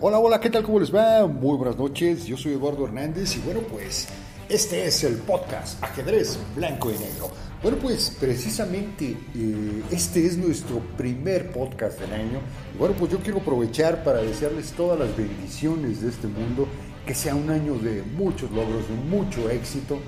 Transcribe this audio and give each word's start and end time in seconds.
Hola, 0.00 0.18
hola, 0.18 0.40
¿qué 0.40 0.48
tal? 0.48 0.62
¿Cómo 0.62 0.80
les 0.80 0.94
va? 0.94 1.26
Muy 1.26 1.58
buenas 1.58 1.76
noches, 1.76 2.24
yo 2.24 2.38
soy 2.38 2.52
Eduardo 2.52 2.86
Hernández 2.86 3.36
y 3.36 3.40
bueno, 3.40 3.60
pues 3.60 4.08
este 4.48 4.86
es 4.86 5.04
el 5.04 5.16
podcast 5.16 5.82
Ajedrez 5.84 6.38
Blanco 6.56 6.90
y 6.90 6.94
Negro. 6.94 7.30
Bueno, 7.62 7.76
pues 7.76 8.16
precisamente 8.18 9.14
eh, 9.36 9.82
este 9.90 10.24
es 10.24 10.38
nuestro 10.38 10.78
primer 10.96 11.52
podcast 11.52 12.00
del 12.00 12.14
año. 12.14 12.40
Y 12.74 12.78
bueno, 12.78 12.94
pues 12.98 13.12
yo 13.12 13.18
quiero 13.18 13.40
aprovechar 13.40 14.02
para 14.02 14.22
desearles 14.22 14.72
todas 14.72 14.98
las 14.98 15.14
bendiciones 15.14 16.00
de 16.00 16.08
este 16.08 16.28
mundo, 16.28 16.66
que 17.06 17.14
sea 17.14 17.34
un 17.34 17.50
año 17.50 17.74
de 17.74 18.02
muchos 18.16 18.50
logros, 18.52 18.88
de 18.88 18.94
mucho 18.94 19.50
éxito, 19.50 19.98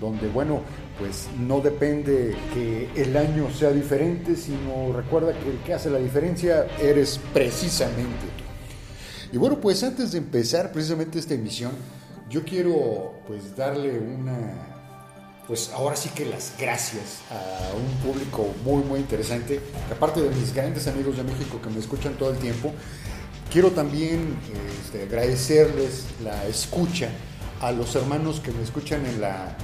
donde 0.00 0.28
bueno, 0.28 0.60
pues 1.00 1.26
no 1.40 1.60
depende 1.60 2.36
que 2.54 2.90
el 2.94 3.16
año 3.16 3.50
sea 3.50 3.72
diferente, 3.72 4.36
sino 4.36 4.92
recuerda 4.92 5.32
que 5.32 5.50
el 5.50 5.58
que 5.66 5.74
hace 5.74 5.90
la 5.90 5.98
diferencia 5.98 6.68
eres 6.80 7.20
precisamente 7.32 8.26
tú. 8.38 8.43
Y 9.34 9.36
bueno, 9.36 9.58
pues 9.60 9.82
antes 9.82 10.12
de 10.12 10.18
empezar 10.18 10.70
precisamente 10.70 11.18
esta 11.18 11.34
emisión, 11.34 11.72
yo 12.30 12.44
quiero 12.44 13.14
pues 13.26 13.56
darle 13.56 13.98
una, 13.98 14.38
pues 15.48 15.72
ahora 15.74 15.96
sí 15.96 16.08
que 16.10 16.24
las 16.24 16.52
gracias 16.56 17.18
a 17.32 17.74
un 17.74 18.08
público 18.08 18.46
muy, 18.64 18.84
muy 18.84 19.00
interesante, 19.00 19.60
aparte 19.90 20.22
de 20.22 20.30
mis 20.36 20.54
grandes 20.54 20.86
amigos 20.86 21.16
de 21.16 21.24
México 21.24 21.60
que 21.60 21.68
me 21.68 21.80
escuchan 21.80 22.14
todo 22.14 22.30
el 22.30 22.36
tiempo, 22.36 22.72
quiero 23.50 23.72
también 23.72 24.36
este, 24.84 25.02
agradecerles 25.02 26.04
la 26.22 26.46
escucha 26.46 27.08
a 27.60 27.72
los 27.72 27.96
hermanos 27.96 28.38
que 28.38 28.52
me 28.52 28.62
escuchan 28.62 29.04
en 29.04 29.20
la 29.20 29.56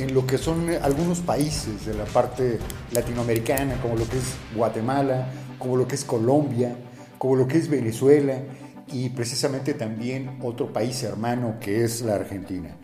en 0.00 0.12
lo 0.12 0.26
que 0.26 0.36
son 0.36 0.68
algunos 0.82 1.20
países 1.20 1.86
de 1.86 1.94
la 1.94 2.04
parte 2.04 2.58
latinoamericana, 2.92 3.80
como 3.80 3.96
lo 3.96 4.06
que 4.06 4.18
es 4.18 4.34
Guatemala, 4.54 5.28
como 5.58 5.78
lo 5.78 5.88
que 5.88 5.94
es 5.94 6.04
Colombia, 6.04 6.76
como 7.16 7.36
lo 7.36 7.48
que 7.48 7.56
es 7.56 7.70
Venezuela 7.70 8.42
y 8.92 9.10
precisamente 9.10 9.74
también 9.74 10.38
otro 10.42 10.72
país 10.72 11.02
hermano 11.02 11.56
que 11.60 11.84
es 11.84 12.02
la 12.02 12.14
Argentina. 12.14 12.76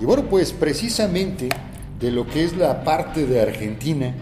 Y 0.00 0.04
bueno, 0.04 0.24
pues 0.28 0.52
precisamente 0.52 1.48
de 2.00 2.10
lo 2.10 2.26
que 2.26 2.44
es 2.44 2.56
la 2.56 2.84
parte 2.84 3.26
de 3.26 3.40
Argentina, 3.40 4.14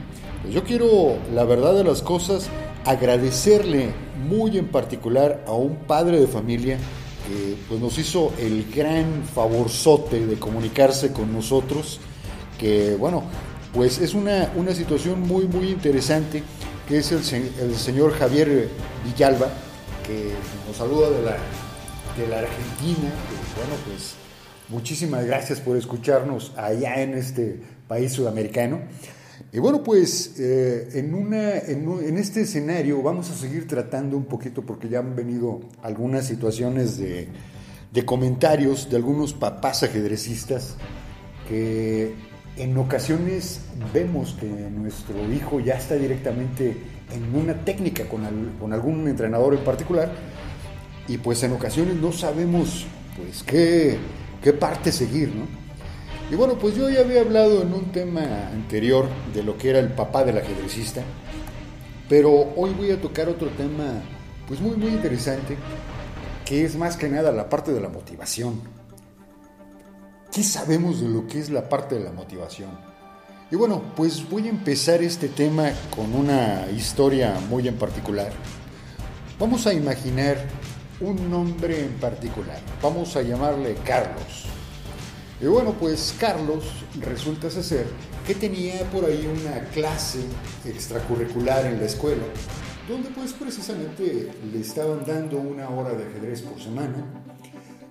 pues 0.43 0.55
yo 0.55 0.63
quiero, 0.63 1.17
la 1.35 1.45
verdad 1.45 1.75
de 1.75 1.85
las 1.85 2.03
cosas, 2.03 2.49
agradecerle 2.85 3.89
muy 4.29 4.59
en 4.59 4.69
particular 4.69 5.43
a 5.47 5.53
un 5.53 5.77
padre 5.77 6.21
de 6.21 6.27
familia 6.27 6.79
que 7.27 7.57
pues 7.69 7.81
nos 7.81 7.99
hizo 7.99 8.33
el 8.39 8.67
gran 8.71 9.25
favorzote 9.25 10.27
de 10.27 10.37
comunicarse 10.37 11.13
con 11.13 11.33
nosotros, 11.33 11.99
que 12.59 12.95
bueno, 12.97 13.25
pues 13.73 13.99
es 13.99 14.15
una, 14.15 14.53
una 14.57 14.75
situación 14.75 15.23
muy 15.23 15.47
muy 15.47 15.71
interesante, 15.71 16.43
que 16.87 16.99
es 16.99 17.11
el, 17.11 17.21
el 17.61 17.75
señor 17.77 18.13
Javier 18.13 18.69
Villalba, 19.05 19.49
que 20.07 20.33
nos 20.67 20.77
saluda 20.77 21.11
de 21.11 21.23
la, 21.23 21.37
de 22.17 22.29
la 22.29 22.39
Argentina. 22.41 23.11
bueno, 23.57 23.75
pues 23.87 24.15
muchísimas 24.69 25.25
gracias 25.27 25.61
por 25.61 25.77
escucharnos 25.77 26.53
allá 26.57 27.03
en 27.03 27.15
este 27.15 27.61
país 27.89 28.13
sudamericano. 28.13 28.81
Y 29.53 29.59
bueno, 29.59 29.83
pues 29.83 30.39
eh, 30.39 30.91
en, 30.95 31.15
una, 31.15 31.59
en, 31.59 32.19
este 32.19 32.43
escenario 32.43 33.03
vamos 33.03 33.31
a 33.31 33.35
seguir 33.35 33.67
tratando 33.67 34.17
un 34.17 34.25
poquito 34.25 34.63
porque 34.63 34.89
ya 34.89 34.99
han 34.99 35.15
venido 35.15 35.61
algunas 35.83 36.27
situaciones 36.27 36.99
de, 36.99 37.29
de 37.93 38.05
comentarios 38.05 38.91
de 38.91 38.97
algunos 38.97 39.33
papás 39.33 39.83
ajedrecistas 39.83 40.77
que 41.49 42.15
en 42.57 42.77
ocasiones 42.79 43.61
vemos 43.93 44.37
que 44.39 44.47
nuestro 44.47 45.33
hijo 45.33 45.61
ya 45.61 45.75
está 45.75 45.97
directamente 45.97 46.77
en 47.13 47.35
una 47.35 47.55
técnica 47.65 48.05
con, 48.05 48.25
con, 48.61 48.73
algún 48.73 49.09
entrenador 49.09 49.55
en 49.55 49.65
particular 49.65 50.13
y 51.09 51.19
pues 51.19 51.43
en 51.43 51.53
ocasiones 51.53 51.97
no 51.97 52.13
sabemos 52.13 52.87
pues 53.17 53.43
qué, 53.43 53.99
qué 54.43 54.53
parte 54.53 54.93
seguir, 54.93 55.35
¿no? 55.35 55.47
Y 56.31 56.37
bueno, 56.37 56.55
pues 56.55 56.75
yo 56.75 56.89
ya 56.89 57.01
había 57.01 57.21
hablado 57.21 57.63
en 57.63 57.75
un 57.75 57.93
tema 57.93 58.49
anterior 58.51 59.09
de 59.35 59.43
lo 59.43 59.59
que 59.59 59.71
era 59.71 59.79
el 59.79 59.89
papá 59.89 60.25
del 60.25 60.39
ajedrecista, 60.39 61.03
pero 62.09 62.53
hoy 62.57 62.73
voy 62.77 62.91
a 62.93 63.01
tocar 63.01 63.29
otro 63.29 63.49
tema 63.51 63.85
pues 64.49 64.61
muy 64.61 64.77
muy 64.77 64.91
interesante 64.91 65.57
que 66.45 66.65
es 66.65 66.77
más 66.77 66.97
que 66.97 67.09
nada 67.09 67.33
la 67.33 67.49
parte 67.49 67.73
de 67.73 67.81
la 67.81 67.89
motivación. 67.89 68.61
¿Qué 70.35 70.43
sabemos 70.43 71.01
de 71.01 71.09
lo 71.09 71.29
que 71.29 71.39
es 71.39 71.49
la 71.49 71.69
parte 71.69 71.95
de 71.95 72.03
la 72.03 72.11
motivación? 72.11 72.71
Y 73.53 73.55
bueno, 73.55 73.81
pues 73.95 74.29
voy 74.29 74.49
a 74.49 74.51
empezar 74.51 75.01
este 75.01 75.29
tema 75.29 75.71
con 75.95 76.13
una 76.13 76.67
historia 76.77 77.39
muy 77.49 77.69
en 77.69 77.77
particular. 77.77 78.33
Vamos 79.39 79.65
a 79.69 79.73
imaginar 79.73 80.39
un 81.01 81.31
nombre 81.31 81.85
en 81.85 81.93
particular. 82.01 82.59
Vamos 82.83 83.15
a 83.15 83.23
llamarle 83.23 83.77
Carlos. 83.85 84.47
Y 85.41 85.47
bueno, 85.47 85.73
pues 85.79 86.13
Carlos 86.19 86.65
resulta 87.01 87.49
ser 87.49 87.87
que 88.27 88.35
tenía 88.35 88.91
por 88.91 89.05
ahí 89.05 89.31
una 89.41 89.61
clase 89.67 90.19
extracurricular 90.65 91.65
en 91.65 91.79
la 91.79 91.87
escuela, 91.87 92.25
donde 92.89 93.09
pues 93.11 93.33
precisamente 93.35 94.33
le 94.53 94.61
estaban 94.61 95.05
dando 95.07 95.37
una 95.39 95.69
hora 95.71 95.91
de 95.91 96.09
ajedrez 96.09 96.43
por 96.43 96.61
semana 96.61 97.24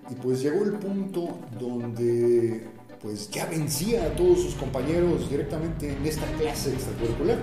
y 0.09 0.15
pues 0.15 0.41
llegó 0.41 0.63
el 0.63 0.73
punto 0.73 1.37
donde 1.59 2.67
pues 3.01 3.29
ya 3.29 3.45
vencía 3.45 4.05
a 4.05 4.15
todos 4.15 4.41
sus 4.41 4.55
compañeros 4.55 5.29
directamente 5.29 5.91
en 5.91 6.05
esta 6.05 6.25
clase 6.37 6.73
extracurricular. 6.73 7.39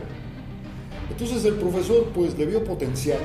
Entonces 1.10 1.44
el 1.44 1.54
profesor 1.54 2.10
pues 2.14 2.36
le 2.38 2.46
vio 2.46 2.64
potencial 2.64 3.18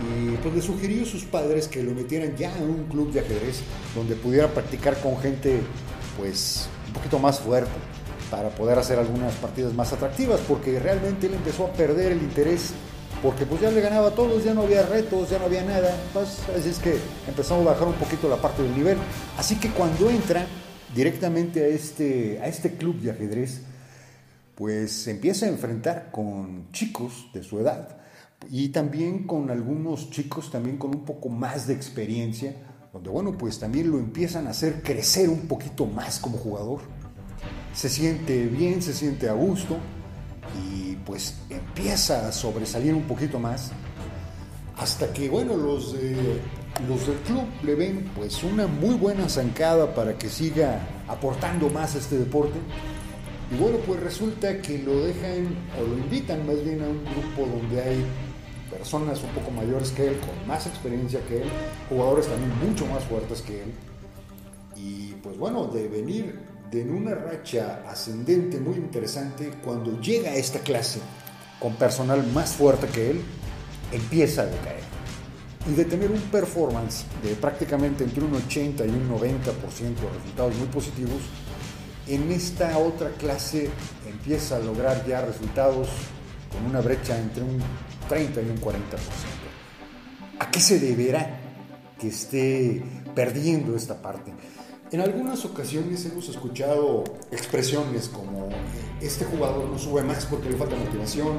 y 0.00 0.36
pues 0.36 0.54
le 0.54 0.62
sugirió 0.62 1.02
a 1.02 1.06
sus 1.06 1.24
padres 1.24 1.68
que 1.68 1.82
lo 1.82 1.92
metieran 1.92 2.36
ya 2.36 2.56
en 2.58 2.70
un 2.70 2.84
club 2.84 3.12
de 3.12 3.20
ajedrez 3.20 3.62
donde 3.94 4.14
pudiera 4.14 4.48
practicar 4.48 5.00
con 5.00 5.18
gente 5.18 5.60
pues 6.18 6.68
un 6.88 6.94
poquito 6.94 7.18
más 7.18 7.40
fuerte 7.40 7.70
para 8.30 8.48
poder 8.50 8.78
hacer 8.78 8.98
algunas 8.98 9.34
partidas 9.34 9.74
más 9.74 9.92
atractivas 9.92 10.40
porque 10.46 10.78
realmente 10.78 11.26
él 11.26 11.34
empezó 11.34 11.66
a 11.66 11.72
perder 11.72 12.12
el 12.12 12.22
interés 12.22 12.72
porque 13.22 13.46
pues 13.46 13.60
ya 13.60 13.70
le 13.70 13.80
ganaba 13.80 14.08
a 14.08 14.10
todos, 14.10 14.44
ya 14.44 14.52
no 14.52 14.62
había 14.62 14.84
retos, 14.84 15.30
ya 15.30 15.38
no 15.38 15.44
había 15.44 15.62
nada, 15.62 15.96
pues, 16.12 16.40
así 16.58 16.70
es 16.70 16.78
que 16.78 16.98
empezamos 17.28 17.64
a 17.66 17.70
bajar 17.70 17.86
un 17.86 17.94
poquito 17.94 18.28
la 18.28 18.36
parte 18.36 18.62
del 18.62 18.74
nivel. 18.74 18.98
Así 19.38 19.56
que 19.56 19.70
cuando 19.70 20.10
entra 20.10 20.44
directamente 20.94 21.62
a 21.62 21.68
este, 21.68 22.40
a 22.40 22.48
este 22.48 22.72
club 22.72 23.00
de 23.00 23.12
ajedrez, 23.12 23.62
pues 24.56 25.06
empieza 25.06 25.46
a 25.46 25.50
enfrentar 25.50 26.10
con 26.10 26.70
chicos 26.72 27.28
de 27.32 27.42
su 27.42 27.60
edad 27.60 27.96
y 28.50 28.68
también 28.70 29.26
con 29.26 29.50
algunos 29.50 30.10
chicos 30.10 30.50
también 30.50 30.76
con 30.76 30.94
un 30.94 31.04
poco 31.04 31.28
más 31.28 31.66
de 31.68 31.74
experiencia, 31.74 32.54
donde 32.92 33.08
bueno, 33.08 33.38
pues 33.38 33.58
también 33.58 33.90
lo 33.90 33.98
empiezan 33.98 34.48
a 34.48 34.50
hacer 34.50 34.82
crecer 34.82 35.28
un 35.28 35.46
poquito 35.46 35.86
más 35.86 36.18
como 36.18 36.38
jugador. 36.38 36.80
Se 37.72 37.88
siente 37.88 38.46
bien, 38.46 38.82
se 38.82 38.92
siente 38.92 39.28
a 39.28 39.32
gusto 39.32 39.78
y 40.66 40.91
pues 41.04 41.36
empieza 41.50 42.28
a 42.28 42.32
sobresalir 42.32 42.94
un 42.94 43.02
poquito 43.04 43.38
más 43.38 43.72
hasta 44.76 45.12
que 45.12 45.28
bueno 45.28 45.56
los 45.56 45.94
los 46.88 47.06
del 47.06 47.16
club 47.18 47.44
le 47.62 47.74
ven 47.74 48.10
pues 48.16 48.42
una 48.42 48.66
muy 48.66 48.94
buena 48.94 49.28
zancada 49.28 49.94
para 49.94 50.16
que 50.16 50.28
siga 50.28 50.80
aportando 51.06 51.68
más 51.68 51.94
a 51.94 51.98
este 51.98 52.18
deporte. 52.18 52.58
Y 53.50 53.56
bueno 53.56 53.78
pues 53.86 54.00
resulta 54.00 54.60
que 54.62 54.78
lo 54.78 55.04
dejan 55.04 55.54
o 55.78 55.86
lo 55.86 55.98
invitan 55.98 56.46
más 56.46 56.64
bien 56.64 56.82
a 56.82 56.88
un 56.88 57.04
grupo 57.04 57.46
donde 57.54 57.82
hay 57.82 58.04
personas 58.70 59.22
un 59.22 59.30
poco 59.30 59.50
mayores 59.50 59.90
que 59.90 60.08
él 60.08 60.16
con 60.20 60.48
más 60.48 60.66
experiencia 60.66 61.20
que 61.28 61.42
él 61.42 61.48
jugadores 61.90 62.26
también 62.26 62.52
mucho 62.66 62.86
más 62.86 63.04
fuertes 63.04 63.42
que 63.42 63.62
él. 63.62 63.72
Y 64.74 65.12
pues 65.22 65.36
bueno 65.36 65.66
de 65.66 65.88
venir 65.88 66.40
de 66.72 66.90
una 66.90 67.14
racha 67.14 67.82
ascendente 67.86 68.58
muy 68.58 68.76
interesante, 68.76 69.50
cuando 69.62 70.00
llega 70.00 70.30
a 70.30 70.36
esta 70.36 70.60
clase 70.60 71.00
con 71.60 71.74
personal 71.74 72.26
más 72.32 72.54
fuerte 72.54 72.86
que 72.86 73.10
él, 73.10 73.20
empieza 73.92 74.42
a 74.42 74.46
decaer. 74.46 74.80
Y 75.70 75.74
de 75.74 75.84
tener 75.84 76.10
un 76.10 76.22
performance 76.22 77.04
de 77.22 77.34
prácticamente 77.34 78.04
entre 78.04 78.24
un 78.24 78.34
80 78.34 78.86
y 78.86 78.88
un 78.88 79.10
90% 79.10 79.20
de 79.20 80.18
resultados 80.18 80.56
muy 80.56 80.66
positivos, 80.68 81.20
en 82.08 82.32
esta 82.32 82.78
otra 82.78 83.10
clase 83.10 83.68
empieza 84.08 84.56
a 84.56 84.60
lograr 84.60 85.06
ya 85.06 85.20
resultados 85.20 85.88
con 86.50 86.64
una 86.64 86.80
brecha 86.80 87.18
entre 87.18 87.44
un 87.44 87.60
30 88.08 88.40
y 88.40 88.48
un 88.48 88.60
40%. 88.60 88.72
¿A 90.38 90.50
qué 90.50 90.58
se 90.58 90.80
deberá 90.80 91.38
que 92.00 92.08
esté 92.08 92.82
perdiendo 93.14 93.76
esta 93.76 94.00
parte? 94.00 94.32
En 94.92 95.00
algunas 95.00 95.42
ocasiones 95.46 96.04
hemos 96.04 96.28
escuchado 96.28 97.04
expresiones 97.30 98.08
como 98.08 98.50
este 99.00 99.24
jugador 99.24 99.66
no 99.70 99.78
sube 99.78 100.02
más 100.02 100.26
porque 100.26 100.50
le 100.50 100.56
falta 100.56 100.76
motivación, 100.76 101.38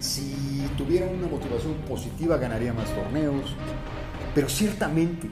si 0.00 0.34
tuviera 0.78 1.06
una 1.06 1.26
motivación 1.26 1.74
positiva 1.86 2.38
ganaría 2.38 2.72
más 2.72 2.88
torneos, 2.94 3.54
pero 4.34 4.48
ciertamente, 4.48 5.28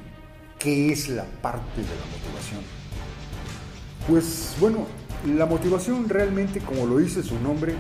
¿qué 0.59 0.93
es 0.93 1.09
la 1.09 1.25
parte 1.25 1.81
de 1.81 1.87
la 1.87 2.05
motivación? 2.13 2.61
Pues 4.07 4.55
bueno, 4.61 4.85
la 5.35 5.47
motivación 5.47 6.11
realmente, 6.11 6.61
como 6.61 6.85
lo 6.85 6.99
dice 6.99 7.23
su 7.23 7.41
nombre, 7.41 7.77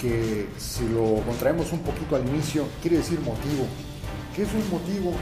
que 0.00 0.46
si 0.56 0.88
lo 0.88 1.20
contraemos 1.26 1.72
un 1.72 1.80
poquito 1.80 2.14
al 2.14 2.28
inicio, 2.28 2.66
quiere 2.80 2.98
decir 2.98 3.18
motivo. 3.22 3.66
¿Qué 4.36 4.42
es 4.42 4.52
un 4.54 4.70
motivo? 4.70 5.14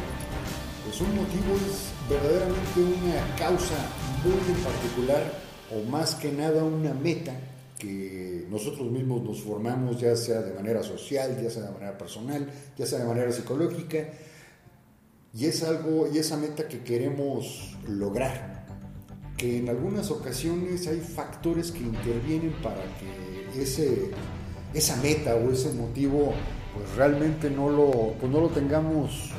Pues 0.84 1.00
un 1.00 1.16
motivo 1.16 1.56
es 1.66 1.89
verdaderamente 2.10 2.80
una 2.80 3.36
causa 3.36 3.76
muy 4.24 4.34
en 4.54 4.62
particular 4.64 5.32
o 5.72 5.88
más 5.88 6.16
que 6.16 6.32
nada 6.32 6.64
una 6.64 6.92
meta 6.92 7.32
que 7.78 8.46
nosotros 8.50 8.90
mismos 8.90 9.22
nos 9.22 9.40
formamos, 9.40 9.98
ya 10.00 10.14
sea 10.16 10.42
de 10.42 10.52
manera 10.52 10.82
social, 10.82 11.40
ya 11.42 11.48
sea 11.48 11.62
de 11.62 11.70
manera 11.70 11.96
personal, 11.96 12.46
ya 12.76 12.84
sea 12.84 12.98
de 12.98 13.06
manera 13.06 13.32
psicológica, 13.32 14.08
y 15.32 15.46
es 15.46 15.62
algo, 15.62 16.08
y 16.12 16.18
esa 16.18 16.36
meta 16.36 16.66
que 16.68 16.80
queremos 16.80 17.76
lograr, 17.88 18.66
que 19.36 19.58
en 19.58 19.68
algunas 19.68 20.10
ocasiones 20.10 20.86
hay 20.88 21.00
factores 21.00 21.70
que 21.70 21.80
intervienen 21.80 22.52
para 22.62 22.82
que 22.98 23.62
ese, 23.62 24.10
esa 24.74 24.96
meta 24.96 25.36
o 25.36 25.50
ese 25.50 25.72
motivo 25.72 26.34
pues 26.74 26.94
realmente 26.96 27.48
no 27.48 27.70
lo, 27.70 28.14
pues 28.20 28.30
no 28.30 28.40
lo 28.40 28.48
tengamos 28.48 29.30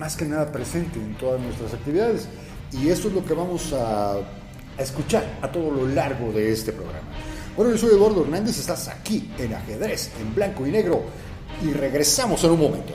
más 0.00 0.16
que 0.16 0.24
nada 0.24 0.50
presente 0.50 0.98
en 0.98 1.14
todas 1.18 1.38
nuestras 1.38 1.74
actividades. 1.74 2.26
Y 2.72 2.88
eso 2.88 3.08
es 3.08 3.14
lo 3.14 3.22
que 3.22 3.34
vamos 3.34 3.72
a, 3.74 4.14
a 4.14 4.82
escuchar 4.82 5.38
a 5.42 5.52
todo 5.52 5.70
lo 5.70 5.86
largo 5.86 6.32
de 6.32 6.50
este 6.50 6.72
programa. 6.72 7.06
Bueno, 7.54 7.72
yo 7.72 7.78
soy 7.78 7.90
Eduardo 7.90 8.22
Hernández, 8.22 8.58
estás 8.58 8.88
aquí 8.88 9.30
en 9.38 9.52
ajedrez, 9.52 10.10
en 10.18 10.34
blanco 10.34 10.66
y 10.66 10.70
negro, 10.70 11.02
y 11.62 11.72
regresamos 11.72 12.42
en 12.44 12.52
un 12.52 12.60
momento. 12.60 12.94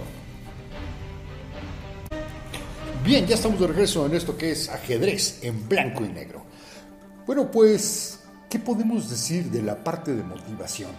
Bien, 3.04 3.28
ya 3.28 3.36
estamos 3.36 3.60
de 3.60 3.68
regreso 3.68 4.08
en 4.08 4.16
esto 4.16 4.36
que 4.36 4.51
es 4.51 4.68
ajedrez 4.69 5.44
en 5.44 5.69
blanco 5.69 6.04
y 6.04 6.10
negro. 6.10 6.44
Bueno, 7.28 7.51
pues, 7.51 8.22
¿qué 8.50 8.58
podemos 8.58 9.12
decir 9.12 9.51
de 9.51 9.62
la 9.62 9.84
parte 9.84 10.16
de 10.16 10.24
motivación? 10.24 10.90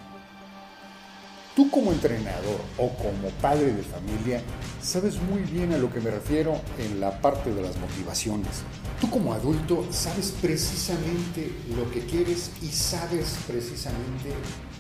Tú 1.57 1.71
como 1.71 1.91
entrenador 1.91 2.61
o 2.77 2.91
como 2.91 3.31
padre 3.41 3.73
de 3.73 3.83
familia 3.83 4.43
sabes 4.83 5.19
muy 5.23 5.41
bien 5.41 5.73
a 5.73 5.79
lo 5.79 5.91
que 5.91 6.01
me 6.01 6.11
refiero 6.11 6.61
en 6.79 7.01
la 7.01 7.19
parte 7.23 7.51
de 7.51 7.63
las 7.63 7.79
motivaciones. 7.79 8.63
Tú 9.01 9.09
como 9.09 9.33
adulto 9.33 9.87
sabes 9.91 10.35
precisamente 10.43 11.51
lo 11.75 11.91
que 11.91 12.01
quieres 12.01 12.51
y 12.61 12.67
sabes 12.67 13.39
precisamente 13.47 14.35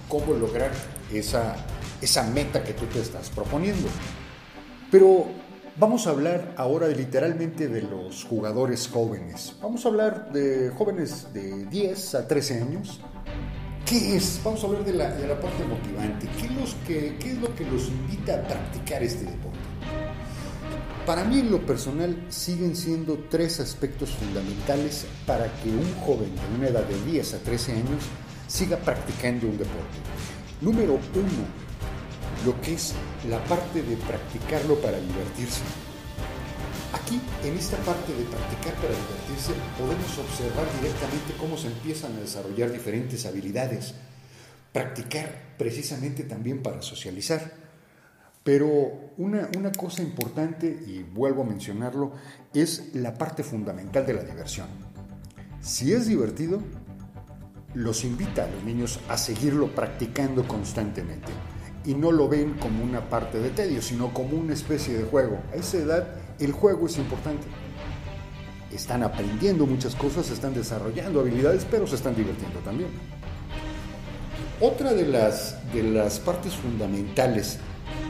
cómo 0.06 0.34
lograr 0.34 0.70
esa, 1.10 1.56
esa 2.02 2.24
meta 2.24 2.62
que 2.62 2.74
tú 2.74 2.84
te 2.84 3.00
estás 3.00 3.30
proponiendo. 3.30 3.88
Pero 4.90 5.28
vamos 5.78 6.06
a 6.06 6.10
hablar 6.10 6.52
ahora 6.58 6.88
literalmente 6.88 7.68
de 7.68 7.80
los 7.80 8.24
jugadores 8.24 8.86
jóvenes. 8.86 9.56
Vamos 9.62 9.86
a 9.86 9.88
hablar 9.88 10.30
de 10.30 10.70
jóvenes 10.76 11.32
de 11.32 11.64
10 11.64 12.14
a 12.16 12.28
13 12.28 12.60
años 12.60 13.00
¿Qué 13.86 14.16
es? 14.16 14.40
Vamos 14.42 14.64
a 14.64 14.66
hablar 14.66 14.84
de 14.84 14.94
la, 14.94 15.40
parte 15.40 15.64
motivante. 15.64 16.26
¿Qué 16.40 17.30
es, 17.30 17.38
lo 17.38 17.54
que 17.54 17.64
los 17.66 17.86
invita 17.86 18.34
a 18.34 18.42
practicar 18.42 19.00
este 19.00 19.26
deporte? 19.26 19.60
Para 21.06 21.22
mí 21.22 21.38
en 21.38 21.52
lo 21.52 21.64
personal 21.64 22.20
siguen 22.28 22.74
siendo 22.74 23.16
tres 23.30 23.60
aspectos 23.60 24.10
fundamentales 24.10 25.06
para 25.24 25.44
que 25.62 25.68
un 25.68 25.94
joven 26.04 26.34
de 26.34 26.58
una 26.58 26.66
edad 26.66 26.82
de 26.82 27.12
10 27.12 27.34
a 27.34 27.38
13 27.38 27.72
años 27.74 28.02
siga 28.48 28.76
practicando 28.78 29.46
un 29.46 29.56
deporte. 29.56 29.98
Número 30.60 30.94
uno, 30.94 31.46
lo 32.44 32.60
que 32.62 32.74
es 32.74 32.92
la 33.30 33.38
parte 33.44 33.84
de 33.84 33.96
practicarlo 33.98 34.74
para 34.80 34.98
divertirse. 34.98 35.62
Aquí, 37.02 37.20
en 37.44 37.56
esta 37.56 37.76
parte 37.78 38.14
de 38.14 38.24
practicar 38.24 38.74
para 38.74 38.94
divertirse, 38.94 39.52
podemos 39.78 40.18
observar 40.18 40.66
directamente 40.80 41.34
cómo 41.38 41.56
se 41.56 41.68
empiezan 41.68 42.16
a 42.16 42.20
desarrollar 42.20 42.72
diferentes 42.72 43.26
habilidades. 43.26 43.94
Practicar 44.72 45.54
precisamente 45.58 46.24
también 46.24 46.62
para 46.62 46.80
socializar. 46.80 47.52
Pero 48.42 49.12
una, 49.18 49.48
una 49.58 49.72
cosa 49.72 50.02
importante, 50.02 50.66
y 50.66 51.02
vuelvo 51.02 51.42
a 51.42 51.46
mencionarlo, 51.46 52.12
es 52.54 52.94
la 52.94 53.14
parte 53.14 53.42
fundamental 53.42 54.06
de 54.06 54.14
la 54.14 54.22
diversión. 54.22 54.68
Si 55.60 55.92
es 55.92 56.06
divertido, 56.06 56.62
los 57.74 58.04
invita 58.04 58.44
a 58.44 58.50
los 58.50 58.64
niños 58.64 59.00
a 59.08 59.18
seguirlo 59.18 59.74
practicando 59.74 60.48
constantemente 60.48 61.30
y 61.84 61.94
no 61.94 62.10
lo 62.10 62.28
ven 62.28 62.54
como 62.54 62.82
una 62.82 63.08
parte 63.08 63.38
de 63.38 63.50
tedio, 63.50 63.82
sino 63.82 64.14
como 64.14 64.36
una 64.36 64.54
especie 64.54 64.96
de 64.96 65.04
juego. 65.04 65.38
A 65.52 65.56
esa 65.56 65.76
edad 65.78 66.25
el 66.38 66.52
juego 66.52 66.86
es 66.86 66.98
importante. 66.98 67.46
Están 68.72 69.02
aprendiendo 69.02 69.66
muchas 69.66 69.94
cosas, 69.94 70.30
están 70.30 70.54
desarrollando 70.54 71.20
habilidades, 71.20 71.66
pero 71.70 71.86
se 71.86 71.96
están 71.96 72.14
divirtiendo 72.14 72.58
también. 72.60 72.90
Otra 74.60 74.92
de 74.92 75.06
las, 75.06 75.56
de 75.72 75.82
las 75.82 76.18
partes 76.18 76.54
fundamentales, 76.54 77.58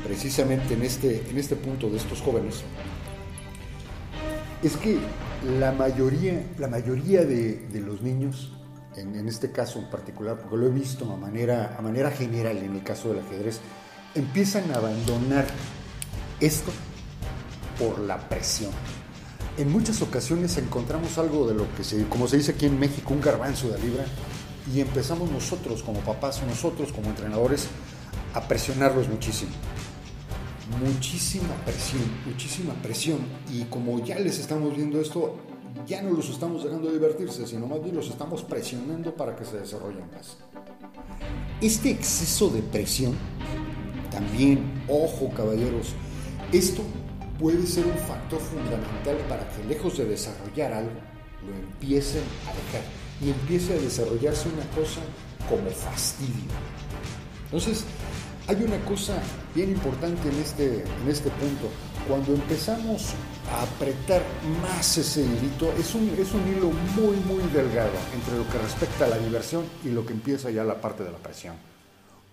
precisamente 0.05 0.75
en 0.75 0.83
este, 0.83 1.29
en 1.29 1.39
este 1.39 1.57
punto 1.57 1.91
de 1.91 1.99
estos 1.99 2.21
jóvenes, 2.21 2.63
es 4.63 4.77
que 4.77 4.99
la 5.59 5.73
mayoría, 5.73 6.47
la 6.59 6.69
mayoría 6.69 7.25
de, 7.25 7.69
los 7.85 8.01
niños, 8.01 8.53
en, 8.97 9.15
en, 9.15 9.29
este 9.29 9.53
caso 9.53 9.79
en 9.79 9.91
particular, 9.91 10.39
porque 10.39 10.57
lo 10.57 10.67
he 10.67 10.71
visto 10.71 11.11
a 11.13 11.17
manera, 11.17 11.77
a 11.79 11.83
manera 11.83 12.11
general 12.11 12.57
en 12.59 12.75
el 12.75 12.83
caso 12.83 13.11
del 13.11 13.25
ajedrez, 13.25 13.61
empiezan 14.15 14.71
a 14.73 14.77
abandonar 14.77 15.47
esto 16.41 16.73
por 17.79 17.99
la 18.01 18.29
presión. 18.29 18.71
En 19.59 19.73
muchas 19.73 20.03
ocasiones 20.03 20.59
encontramos 20.59 21.17
algo 21.17 21.49
de 21.49 21.55
lo 21.55 21.75
que 21.75 21.85
se, 21.85 22.05
como 22.09 22.29
se 22.29 22.37
dice 22.37 22.53
aquí 22.53 22.67
en 22.67 22.79
México, 22.79 23.15
un 23.15 23.21
garbanzo 23.21 23.69
de 23.69 23.79
libra, 23.79 24.05
y 24.75 24.81
empezamos 24.81 25.31
nosotros 25.31 25.83
como 25.83 26.01
papás, 26.01 26.43
nosotros 26.47 26.93
como 26.93 27.09
entrenadores, 27.09 27.69
a 28.35 28.47
presionarlos 28.47 29.09
muchísimo. 29.09 29.53
Muchísima 30.85 31.55
presión, 31.65 32.03
muchísima 32.27 32.75
presión. 32.83 33.19
Y 33.51 33.65
como 33.65 34.05
ya 34.05 34.19
les 34.19 34.39
estamos 34.39 34.77
viendo 34.77 35.01
esto, 35.01 35.37
ya 35.87 36.03
no 36.03 36.11
los 36.11 36.29
estamos 36.29 36.65
dejando 36.65 36.91
divertirse, 36.91 37.47
sino 37.47 37.67
más 37.67 37.83
bien 37.83 37.95
los 37.95 38.09
estamos 38.09 38.43
presionando 38.43 39.15
para 39.15 39.37
que 39.37 39.45
se 39.45 39.59
desarrollen 39.59 40.11
más. 40.13 40.37
Este 41.61 41.91
exceso 41.91 42.51
de 42.51 42.61
presión, 42.61 43.17
también, 44.11 44.85
ojo 44.89 45.31
caballeros, 45.35 45.95
esto 46.53 46.83
puede 47.39 47.67
ser 47.67 47.87
un 47.87 47.99
factor 47.99 48.41
fundamental 48.41 49.17
para 49.29 49.49
que 49.51 49.65
lejos 49.65 49.99
de 49.99 50.07
desarrollar 50.07 50.73
algo, 50.73 51.01
lo 51.47 51.55
empiecen 51.55 52.23
a 52.47 52.51
dejar 52.51 52.83
y 53.21 53.31
empiece 53.31 53.75
a 53.75 53.79
desarrollarse 53.79 54.49
una 54.49 54.67
cosa 54.71 55.01
como 55.49 55.71
fastidio. 55.71 56.51
Entonces, 57.45 57.85
hay 58.49 58.63
una 58.63 58.79
cosa 58.85 59.15
bien 59.55 59.71
importante 59.71 60.29
en 60.29 60.37
este, 60.37 60.83
en 60.83 61.09
este 61.09 61.31
punto. 61.31 61.69
Cuando 62.09 62.35
empezamos 62.35 63.13
a 63.51 63.63
apretar 63.63 64.23
más 64.63 64.97
ese 64.99 65.23
hilito, 65.23 65.73
es 65.79 65.95
un, 65.95 66.09
es 66.19 66.33
un 66.33 66.47
hilo 66.49 66.71
muy, 66.95 67.17
muy 67.17 67.43
delgado 67.53 67.93
entre 68.15 68.37
lo 68.37 68.49
que 68.49 68.59
respecta 68.59 69.07
a 69.07 69.09
la 69.09 69.19
diversión 69.19 69.65
y 69.85 69.89
lo 69.89 70.07
que 70.07 70.13
empieza 70.13 70.51
ya 70.51 70.65
la 70.65 70.81
parte 70.81 71.03
de 71.05 71.11
la 71.11 71.19
presión. 71.19 71.57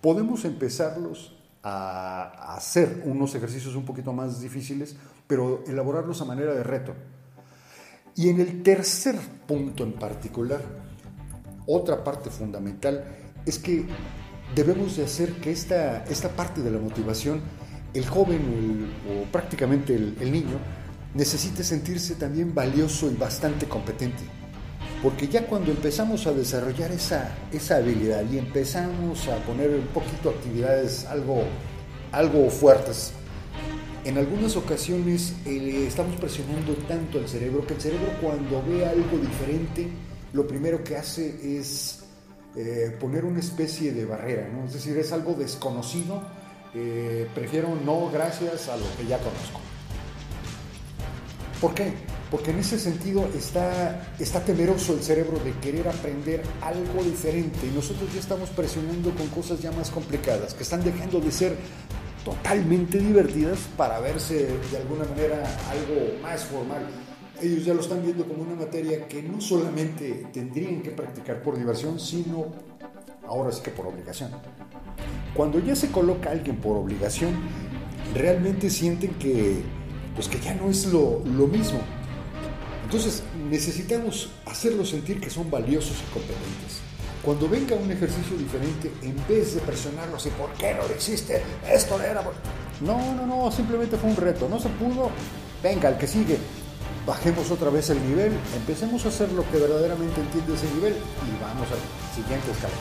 Podemos 0.00 0.44
empezarlos 0.44 1.32
a, 1.64 2.54
hacer 2.54 3.02
unos 3.04 3.34
ejercicios 3.34 3.74
un 3.74 3.84
poquito 3.84 4.12
más 4.12 4.40
difíciles, 4.40 4.94
pero 5.26 5.64
elaborarlos 5.66 6.20
a 6.20 6.24
manera 6.26 6.54
de 6.54 6.62
reto. 6.62 6.94
Y 8.14 8.28
en 8.28 8.40
el 8.40 8.62
tercer 8.62 9.16
punto 9.46 9.82
en 9.82 9.94
particular, 9.94 10.60
otra 11.66 12.04
parte 12.04 12.30
fundamental 12.30 13.04
es 13.44 13.58
que 13.58 13.86
debemos 14.54 14.96
de 14.96 15.04
hacer 15.04 15.32
que 15.40 15.50
esta, 15.50 16.04
esta 16.04 16.28
parte 16.28 16.62
de 16.62 16.70
la 16.70 16.78
motivación, 16.78 17.40
el 17.94 18.06
joven 18.06 18.92
o 19.08 19.32
prácticamente 19.32 19.94
el, 19.94 20.16
el 20.20 20.30
niño, 20.30 20.58
necesite 21.14 21.64
sentirse 21.64 22.14
también 22.16 22.54
valioso 22.54 23.10
y 23.10 23.14
bastante 23.14 23.66
competente. 23.66 24.22
Porque 25.04 25.28
ya 25.28 25.46
cuando 25.46 25.70
empezamos 25.70 26.26
a 26.26 26.32
desarrollar 26.32 26.90
esa, 26.90 27.28
esa 27.52 27.76
habilidad 27.76 28.24
y 28.32 28.38
empezamos 28.38 29.28
a 29.28 29.36
poner 29.44 29.68
un 29.68 29.86
poquito 29.88 30.30
actividades 30.30 31.04
algo, 31.04 31.42
algo 32.10 32.48
fuertes, 32.48 33.12
en 34.02 34.16
algunas 34.16 34.56
ocasiones 34.56 35.34
eh, 35.44 35.84
estamos 35.86 36.16
presionando 36.16 36.72
tanto 36.88 37.18
al 37.18 37.28
cerebro 37.28 37.66
que 37.66 37.74
el 37.74 37.80
cerebro 37.82 38.06
cuando 38.22 38.62
ve 38.66 38.86
algo 38.86 39.18
diferente, 39.18 39.90
lo 40.32 40.46
primero 40.46 40.82
que 40.82 40.96
hace 40.96 41.58
es 41.58 42.02
eh, 42.56 42.96
poner 42.98 43.26
una 43.26 43.40
especie 43.40 43.92
de 43.92 44.06
barrera, 44.06 44.48
es 44.66 44.72
decir, 44.72 44.96
es 44.96 45.12
algo 45.12 45.34
desconocido, 45.34 46.22
eh, 46.74 47.28
prefiero 47.34 47.76
no 47.84 48.10
gracias 48.10 48.70
a 48.70 48.76
lo 48.78 48.84
que 48.96 49.06
ya 49.06 49.18
conozco. 49.18 49.60
¿Por 51.60 51.74
qué? 51.74 51.92
Porque 52.30 52.50
en 52.50 52.58
ese 52.58 52.78
sentido 52.78 53.28
está, 53.36 54.12
está 54.18 54.44
temeroso 54.44 54.94
el 54.94 55.02
cerebro 55.02 55.38
de 55.38 55.52
querer 55.60 55.88
aprender 55.88 56.42
algo 56.60 57.02
diferente 57.04 57.66
y 57.66 57.74
nosotros 57.74 58.12
ya 58.12 58.20
estamos 58.20 58.50
presionando 58.50 59.14
con 59.14 59.28
cosas 59.28 59.60
ya 59.60 59.70
más 59.72 59.90
complicadas, 59.90 60.54
que 60.54 60.62
están 60.62 60.82
dejando 60.82 61.20
de 61.20 61.30
ser 61.30 61.56
totalmente 62.24 62.98
divertidas 62.98 63.58
para 63.76 64.00
verse 64.00 64.48
de 64.70 64.76
alguna 64.78 65.04
manera 65.04 65.44
algo 65.70 66.22
más 66.22 66.44
formal. 66.44 66.86
Ellos 67.40 67.64
ya 67.64 67.74
lo 67.74 67.80
están 67.80 68.02
viendo 68.02 68.26
como 68.26 68.42
una 68.42 68.54
materia 68.54 69.06
que 69.06 69.22
no 69.22 69.40
solamente 69.40 70.26
tendrían 70.32 70.82
que 70.82 70.90
practicar 70.90 71.42
por 71.42 71.58
diversión, 71.58 72.00
sino 72.00 72.46
ahora 73.26 73.52
sí 73.52 73.60
que 73.62 73.70
por 73.70 73.86
obligación. 73.86 74.30
Cuando 75.34 75.58
ya 75.58 75.76
se 75.76 75.90
coloca 75.90 76.30
alguien 76.30 76.56
por 76.56 76.76
obligación, 76.76 77.34
realmente 78.14 78.70
sienten 78.70 79.14
que, 79.14 79.62
pues 80.14 80.28
que 80.28 80.38
ya 80.38 80.54
no 80.54 80.70
es 80.70 80.86
lo, 80.86 81.22
lo 81.24 81.46
mismo. 81.46 81.80
Entonces 82.84 83.22
necesitamos 83.50 84.30
hacerlos 84.46 84.90
sentir 84.90 85.20
que 85.20 85.30
son 85.30 85.50
valiosos 85.50 85.96
y 86.06 86.12
competentes. 86.12 86.80
Cuando 87.24 87.48
venga 87.48 87.74
un 87.74 87.90
ejercicio 87.90 88.36
diferente, 88.36 88.92
en 89.02 89.16
vez 89.26 89.54
de 89.54 89.60
presionarlos 89.62 90.26
y 90.26 90.30
por 90.30 90.52
qué 90.52 90.74
no 90.74 90.86
lo 90.86 90.94
hiciste, 90.94 91.42
esto 91.66 92.00
era... 92.00 92.22
No, 92.82 93.14
no, 93.14 93.26
no, 93.26 93.50
simplemente 93.50 93.96
fue 93.96 94.10
un 94.10 94.16
reto, 94.16 94.48
no 94.48 94.60
se 94.60 94.68
pudo, 94.68 95.10
venga, 95.62 95.88
el 95.88 95.96
que 95.96 96.06
sigue, 96.06 96.36
bajemos 97.06 97.50
otra 97.50 97.70
vez 97.70 97.88
el 97.88 98.06
nivel, 98.06 98.32
empecemos 98.54 99.04
a 99.06 99.08
hacer 99.08 99.32
lo 99.32 99.48
que 99.50 99.58
verdaderamente 99.58 100.20
entiende 100.20 100.54
ese 100.54 100.66
nivel 100.74 100.92
y 100.92 101.42
vamos 101.42 101.68
al 101.70 102.14
siguiente 102.14 102.50
escalón. 102.50 102.76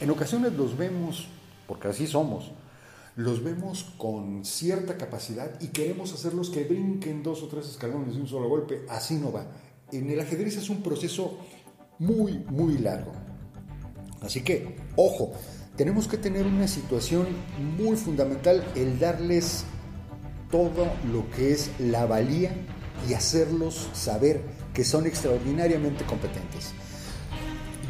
En 0.00 0.10
ocasiones 0.10 0.52
los 0.54 0.76
vemos, 0.76 1.26
porque 1.66 1.88
así 1.88 2.06
somos, 2.06 2.52
los 3.18 3.42
vemos 3.42 3.82
con 3.98 4.44
cierta 4.44 4.96
capacidad 4.96 5.60
y 5.60 5.68
queremos 5.68 6.12
hacerlos 6.12 6.50
que 6.50 6.62
brinquen 6.62 7.24
dos 7.24 7.42
o 7.42 7.48
tres 7.48 7.66
escalones 7.68 8.14
de 8.14 8.20
un 8.20 8.28
solo 8.28 8.48
golpe. 8.48 8.82
Así 8.88 9.16
no 9.16 9.32
va. 9.32 9.50
En 9.90 10.08
el 10.08 10.20
ajedrez 10.20 10.56
es 10.56 10.70
un 10.70 10.84
proceso 10.84 11.36
muy, 11.98 12.44
muy 12.48 12.78
largo. 12.78 13.10
Así 14.20 14.42
que, 14.42 14.76
ojo, 14.94 15.32
tenemos 15.76 16.06
que 16.06 16.16
tener 16.16 16.46
una 16.46 16.68
situación 16.68 17.26
muy 17.76 17.96
fundamental, 17.96 18.64
el 18.76 19.00
darles 19.00 19.64
todo 20.48 20.86
lo 21.12 21.28
que 21.30 21.50
es 21.50 21.72
la 21.80 22.06
valía 22.06 22.52
y 23.08 23.14
hacerlos 23.14 23.90
saber 23.94 24.42
que 24.72 24.84
son 24.84 25.08
extraordinariamente 25.08 26.04
competentes. 26.04 26.72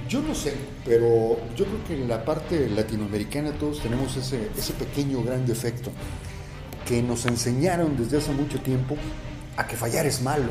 Yo 0.09 0.23
no 0.23 0.35
sé, 0.35 0.55
pero 0.87 1.37
yo 1.55 1.67
creo 1.67 1.85
que 1.87 1.95
en 1.95 2.09
la 2.09 2.25
parte 2.25 2.67
latinoamericana 2.71 3.53
todos 3.53 3.83
tenemos 3.83 4.17
ese, 4.17 4.49
ese 4.57 4.73
pequeño 4.73 5.23
gran 5.23 5.47
defecto 5.47 5.91
que 6.87 7.03
nos 7.03 7.27
enseñaron 7.27 7.95
desde 7.95 8.17
hace 8.17 8.33
mucho 8.33 8.59
tiempo 8.63 8.97
a 9.59 9.67
que 9.67 9.77
fallar 9.77 10.07
es 10.07 10.23
malo. 10.23 10.51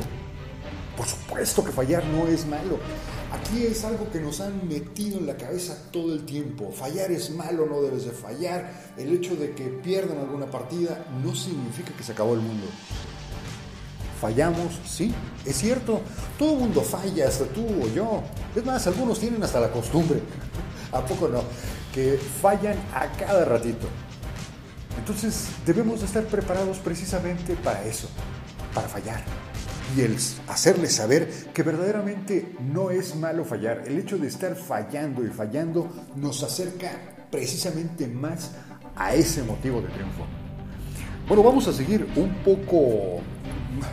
Por 0.95 1.07
supuesto 1.07 1.63
que 1.63 1.71
fallar 1.71 2.05
no 2.05 2.27
es 2.27 2.45
malo. 2.45 2.77
Aquí 3.31 3.65
es 3.65 3.83
algo 3.83 4.11
que 4.11 4.19
nos 4.19 4.41
han 4.41 4.67
metido 4.67 5.17
en 5.17 5.25
la 5.25 5.37
cabeza 5.37 5.89
todo 5.91 6.13
el 6.13 6.23
tiempo. 6.25 6.71
Fallar 6.71 7.11
es 7.11 7.31
malo, 7.31 7.65
no 7.65 7.81
debes 7.81 8.05
de 8.05 8.11
fallar. 8.11 8.93
El 8.95 9.11
hecho 9.11 9.35
de 9.35 9.55
que 9.55 9.65
pierdan 9.65 10.19
alguna 10.19 10.45
partida 10.45 11.07
no 11.23 11.33
significa 11.33 11.91
que 11.97 12.03
se 12.03 12.11
acabó 12.11 12.35
el 12.35 12.41
mundo 12.41 12.67
fallamos, 14.19 14.79
sí, 14.85 15.13
es 15.45 15.57
cierto, 15.57 16.01
todo 16.37 16.53
el 16.53 16.59
mundo 16.59 16.81
falla, 16.81 17.27
hasta 17.27 17.45
tú 17.45 17.65
o 17.83 17.87
yo. 17.93 18.23
Es 18.55 18.65
más, 18.65 18.85
algunos 18.87 19.19
tienen 19.19 19.43
hasta 19.43 19.59
la 19.59 19.71
costumbre, 19.71 20.21
¿a 20.91 21.01
poco 21.05 21.27
no? 21.27 21.43
Que 21.93 22.19
fallan 22.41 22.77
a 22.93 23.07
cada 23.17 23.45
ratito. 23.45 23.87
Entonces 24.97 25.47
debemos 25.65 25.99
de 25.99 26.07
estar 26.07 26.23
preparados 26.25 26.77
precisamente 26.79 27.55
para 27.55 27.83
eso, 27.85 28.09
para 28.73 28.87
fallar. 28.87 29.23
Y 29.95 30.01
el 30.01 30.17
hacerles 30.47 30.95
saber 30.95 31.29
que 31.53 31.63
verdaderamente 31.63 32.55
no 32.59 32.89
es 32.89 33.15
malo 33.15 33.45
fallar. 33.45 33.83
El 33.85 33.97
hecho 33.99 34.17
de 34.17 34.27
estar 34.27 34.55
fallando 34.55 35.23
y 35.23 35.29
fallando 35.29 35.87
nos 36.15 36.43
acerca 36.43 36.91
precisamente 37.31 38.07
más 38.07 38.51
a 38.95 39.13
ese 39.13 39.43
motivo 39.43 39.81
de 39.81 39.87
triunfo. 39.87 40.25
Bueno, 41.27 41.43
vamos 41.43 41.67
a 41.67 41.73
seguir 41.73 42.07
un 42.15 42.35
poco 42.43 43.21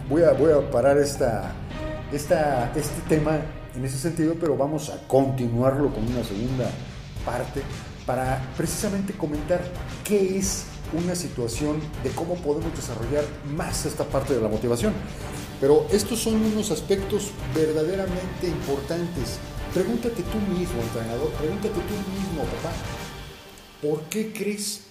voy 0.08 0.22
a, 0.22 0.70
parar 0.70 0.98
este 0.98 1.26
tema 3.08 3.40
en 3.76 3.84
ese 3.84 3.98
sentido, 3.98 4.34
pero 4.38 4.56
vamos 4.56 4.90
a 4.90 5.06
continuarlo 5.06 5.92
con 5.92 6.04
una 6.04 6.22
segunda 6.24 6.70
parte 7.24 7.62
para 8.06 8.40
precisamente 8.56 9.12
comentar 9.14 9.60
qué 10.04 10.38
es 10.38 10.66
una 10.92 11.14
situación 11.14 11.80
de 12.02 12.10
cómo 12.10 12.34
podemos 12.36 12.74
desarrollar 12.74 13.24
más 13.56 13.86
esta 13.86 14.04
parte 14.04 14.34
de 14.34 14.40
la 14.40 14.48
motivación. 14.48 14.92
Pero 15.60 15.86
estos 15.90 16.20
son 16.20 16.34
unos 16.34 16.70
aspectos 16.70 17.30
verdaderamente 17.54 18.46
importantes. 18.46 19.38
Pregúntate 19.72 20.22
tú 20.22 20.38
mismo, 20.56 20.80
entrenador, 20.82 21.30
pregúntate 21.32 21.68
tú 21.74 21.94
mismo, 22.12 22.44
papá, 22.44 22.72
¿por 23.82 24.02
qué 24.02 24.32
crees? 24.32 24.82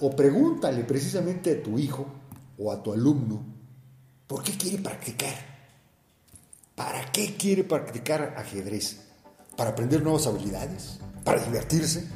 O 0.00 0.10
pregúntale 0.10 0.84
precisamente 0.84 1.52
a 1.52 1.62
tu 1.62 1.78
hijo 1.78 2.06
o 2.58 2.72
a 2.72 2.82
tu 2.82 2.92
alumno, 2.92 3.42
¿Por 4.30 4.44
qué 4.44 4.52
quiere 4.52 4.78
practicar? 4.78 5.34
¿Para 6.76 7.10
qué 7.10 7.34
quiere 7.34 7.64
practicar 7.64 8.36
ajedrez? 8.38 8.98
¿Para 9.56 9.70
aprender 9.70 10.04
nuevas 10.04 10.28
habilidades? 10.28 11.00
¿Para 11.24 11.42
divertirse? 11.42 12.06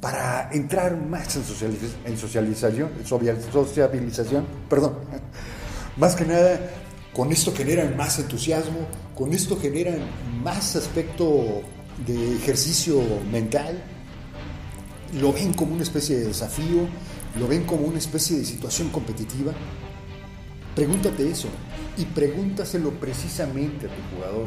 ¿Para 0.00 0.48
entrar 0.52 0.96
más 0.96 1.36
en, 1.36 1.44
socialización, 2.16 2.90
sociabilización? 3.04 4.46
Perdón. 4.70 4.94
Más 5.98 6.16
que 6.16 6.24
nada, 6.24 6.60
con 7.12 7.30
esto 7.30 7.52
generan 7.54 7.94
más 7.94 8.18
entusiasmo, 8.18 8.86
con 9.14 9.34
esto 9.34 9.58
generan 9.60 9.98
más 10.42 10.76
aspecto 10.76 11.60
de 12.06 12.36
ejercicio 12.36 13.02
mental, 13.30 13.82
lo 15.20 15.34
ven 15.34 15.52
como 15.52 15.74
una 15.74 15.82
especie 15.82 16.16
de 16.20 16.28
desafío, 16.28 16.88
lo 17.38 17.48
ven 17.48 17.64
como 17.64 17.86
una 17.86 17.98
especie 17.98 18.38
de 18.38 18.46
situación 18.46 18.88
competitiva. 18.88 19.52
Pregúntate 20.78 21.28
eso 21.28 21.48
y 21.96 22.04
pregúntaselo 22.04 22.92
precisamente 23.00 23.86
a 23.86 23.90
tu 23.90 24.14
jugador. 24.14 24.46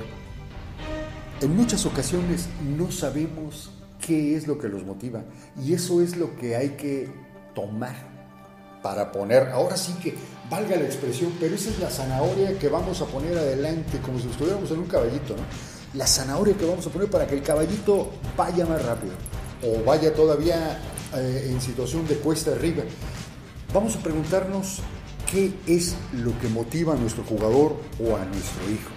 En 1.41 1.57
muchas 1.57 1.85
ocasiones 1.85 2.47
no 2.77 2.89
sabemos 2.89 3.69
qué 3.99 4.37
es 4.37 4.47
lo 4.47 4.57
que 4.57 4.69
los 4.69 4.85
motiva 4.85 5.25
y 5.61 5.73
eso 5.73 6.01
es 6.01 6.15
lo 6.15 6.37
que 6.37 6.55
hay 6.55 6.69
que 6.77 7.09
tomar 7.53 7.95
para 8.81 9.11
poner, 9.11 9.49
ahora 9.49 9.75
sí 9.75 9.91
que 10.01 10.15
valga 10.49 10.77
la 10.77 10.85
expresión, 10.85 11.33
pero 11.37 11.53
esa 11.53 11.69
es 11.69 11.79
la 11.79 11.89
zanahoria 11.89 12.57
que 12.57 12.69
vamos 12.69 13.01
a 13.01 13.07
poner 13.07 13.37
adelante 13.37 13.99
como 13.99 14.17
si 14.17 14.29
estuviéramos 14.29 14.71
en 14.71 14.79
un 14.79 14.87
caballito, 14.87 15.35
¿no? 15.35 15.43
La 15.99 16.07
zanahoria 16.07 16.55
que 16.55 16.65
vamos 16.65 16.87
a 16.87 16.91
poner 16.91 17.09
para 17.09 17.27
que 17.27 17.35
el 17.35 17.43
caballito 17.43 18.09
vaya 18.37 18.65
más 18.65 18.81
rápido 18.85 19.15
o 19.65 19.83
vaya 19.83 20.13
todavía 20.13 20.79
eh, 21.13 21.49
en 21.51 21.59
situación 21.59 22.07
de 22.07 22.15
cuesta 22.15 22.51
arriba. 22.51 22.83
Vamos 23.73 23.97
a 23.97 23.99
preguntarnos 23.99 24.81
¿Qué 25.31 25.53
es 25.65 25.95
lo 26.11 26.37
que 26.39 26.49
motiva 26.49 26.93
a 26.93 26.97
nuestro 26.97 27.23
jugador 27.23 27.77
o 28.03 28.17
a 28.17 28.25
nuestro 28.25 28.69
hijo? 28.69 28.91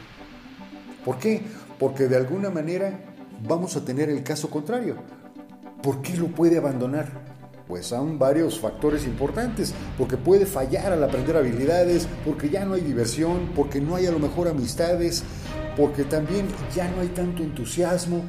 ¿Por 1.05 1.17
qué? 1.19 1.41
Porque 1.79 2.09
de 2.09 2.17
alguna 2.17 2.51
manera 2.51 2.99
vamos 3.47 3.77
a 3.77 3.85
tener 3.85 4.11
el 4.11 4.25
caso 4.25 4.51
contrario. 4.51 4.97
¿Por 5.81 6.03
qué 6.03 6.17
lo 6.17 6.27
puede 6.27 6.59
abandonar? 6.59 7.23
Pues 7.69 7.87
son 7.87 8.19
varios 8.19 8.59
factores 8.59 9.05
importantes, 9.05 9.73
porque 9.97 10.17
puede 10.17 10.45
fallar 10.45 10.93
al 10.93 11.05
aprender 11.05 11.37
habilidades, 11.37 12.09
porque 12.25 12.51
ya 12.51 12.65
no 12.65 12.75
hay 12.75 12.81
diversión, 12.81 13.53
porque 13.55 13.81
no 13.81 13.95
hay 13.95 14.07
a 14.07 14.11
lo 14.11 14.19
mejor 14.19 14.49
amistades, 14.49 15.23
porque 15.77 16.03
también 16.03 16.49
ya 16.75 16.91
no 16.91 17.03
hay 17.03 17.09
tanto 17.11 17.45
entusiasmo, 17.45 18.25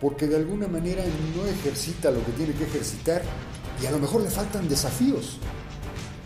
porque 0.00 0.28
de 0.28 0.36
alguna 0.36 0.68
manera 0.68 1.02
no 1.36 1.44
ejercita 1.44 2.12
lo 2.12 2.24
que 2.24 2.30
tiene 2.32 2.52
que 2.52 2.62
ejercitar 2.62 3.22
y 3.82 3.86
a 3.86 3.90
lo 3.90 3.98
mejor 3.98 4.22
le 4.22 4.30
faltan 4.30 4.68
desafíos. 4.68 5.40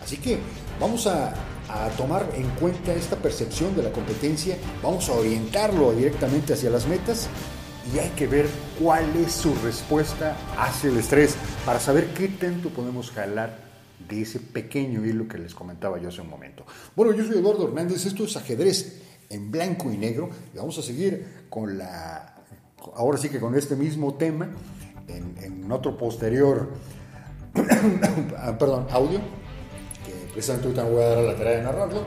Así 0.03 0.17
que 0.17 0.37
Vamos 0.83 1.07
a, 1.07 1.33
tomar 1.95 2.29
en 2.35 2.49
cuenta 2.59 2.93
esta 2.93 3.15
percepción 3.15 3.73
de 3.73 3.83
la 3.83 3.91
competencia, 3.93 4.57
vamos 4.83 5.07
a 5.07 5.13
orientarlo 5.13 5.93
directamente 5.93 6.53
hacia 6.53 6.69
las 6.69 6.85
metas 6.87 7.29
y 7.93 7.99
hay 7.99 8.09
que 8.09 8.27
ver 8.27 8.47
cuál 8.81 9.05
es 9.15 9.31
su 9.31 9.55
respuesta 9.63 10.35
hacia 10.57 10.89
el 10.89 10.97
estrés 10.97 11.37
para 11.65 11.79
saber 11.79 12.07
qué 12.07 12.27
tanto 12.27 12.67
podemos 12.67 13.11
jalar 13.11 13.57
de 14.09 14.23
ese 14.23 14.41
pequeño 14.41 15.05
hilo 15.05 15.25
que 15.25 15.37
les 15.37 15.55
comentaba 15.55 15.99
yo 15.99 16.09
hace 16.09 16.19
un 16.19 16.29
momento. 16.29 16.65
Bueno, 16.97 17.13
yo 17.13 17.25
soy 17.25 17.37
Eduardo 17.37 17.65
Hernández, 17.65 18.05
esto 18.05 18.25
es 18.25 18.35
ajedrez 18.35 19.01
en 19.29 19.51
blanco 19.51 19.89
y 19.89 19.97
negro 19.97 20.29
y 20.53 20.57
vamos 20.57 20.77
a 20.77 20.81
seguir 20.81 21.45
con 21.49 21.77
la, 21.77 22.43
ahora 22.93 23.17
sí 23.17 23.29
que 23.29 23.39
con 23.39 23.55
este 23.55 23.77
mismo 23.77 24.15
tema 24.15 24.49
en, 25.07 25.37
en 25.41 25.71
otro 25.71 25.97
posterior, 25.97 26.73
perdón, 28.59 28.87
audio 28.91 29.42
Precisamente 30.33 30.67
ahorita 30.67 30.83
voy 30.83 31.01
a 31.03 31.07
dar 31.07 31.23
la 31.23 31.35
tarea 31.35 31.57
de 31.57 31.63
narrarlo. 31.63 32.03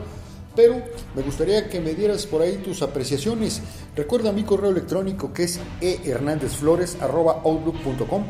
Pero 0.55 0.81
me 1.15 1.21
gustaría 1.21 1.69
que 1.69 1.79
me 1.79 1.93
dieras 1.93 2.25
por 2.25 2.41
ahí 2.41 2.57
tus 2.57 2.81
apreciaciones. 2.81 3.61
Recuerda 3.95 4.31
mi 4.31 4.41
correo 4.43 4.71
electrónico 4.71 5.31
que 5.31 5.43
es 5.43 5.59
ehernandezflores.outlook.com. 5.81 8.23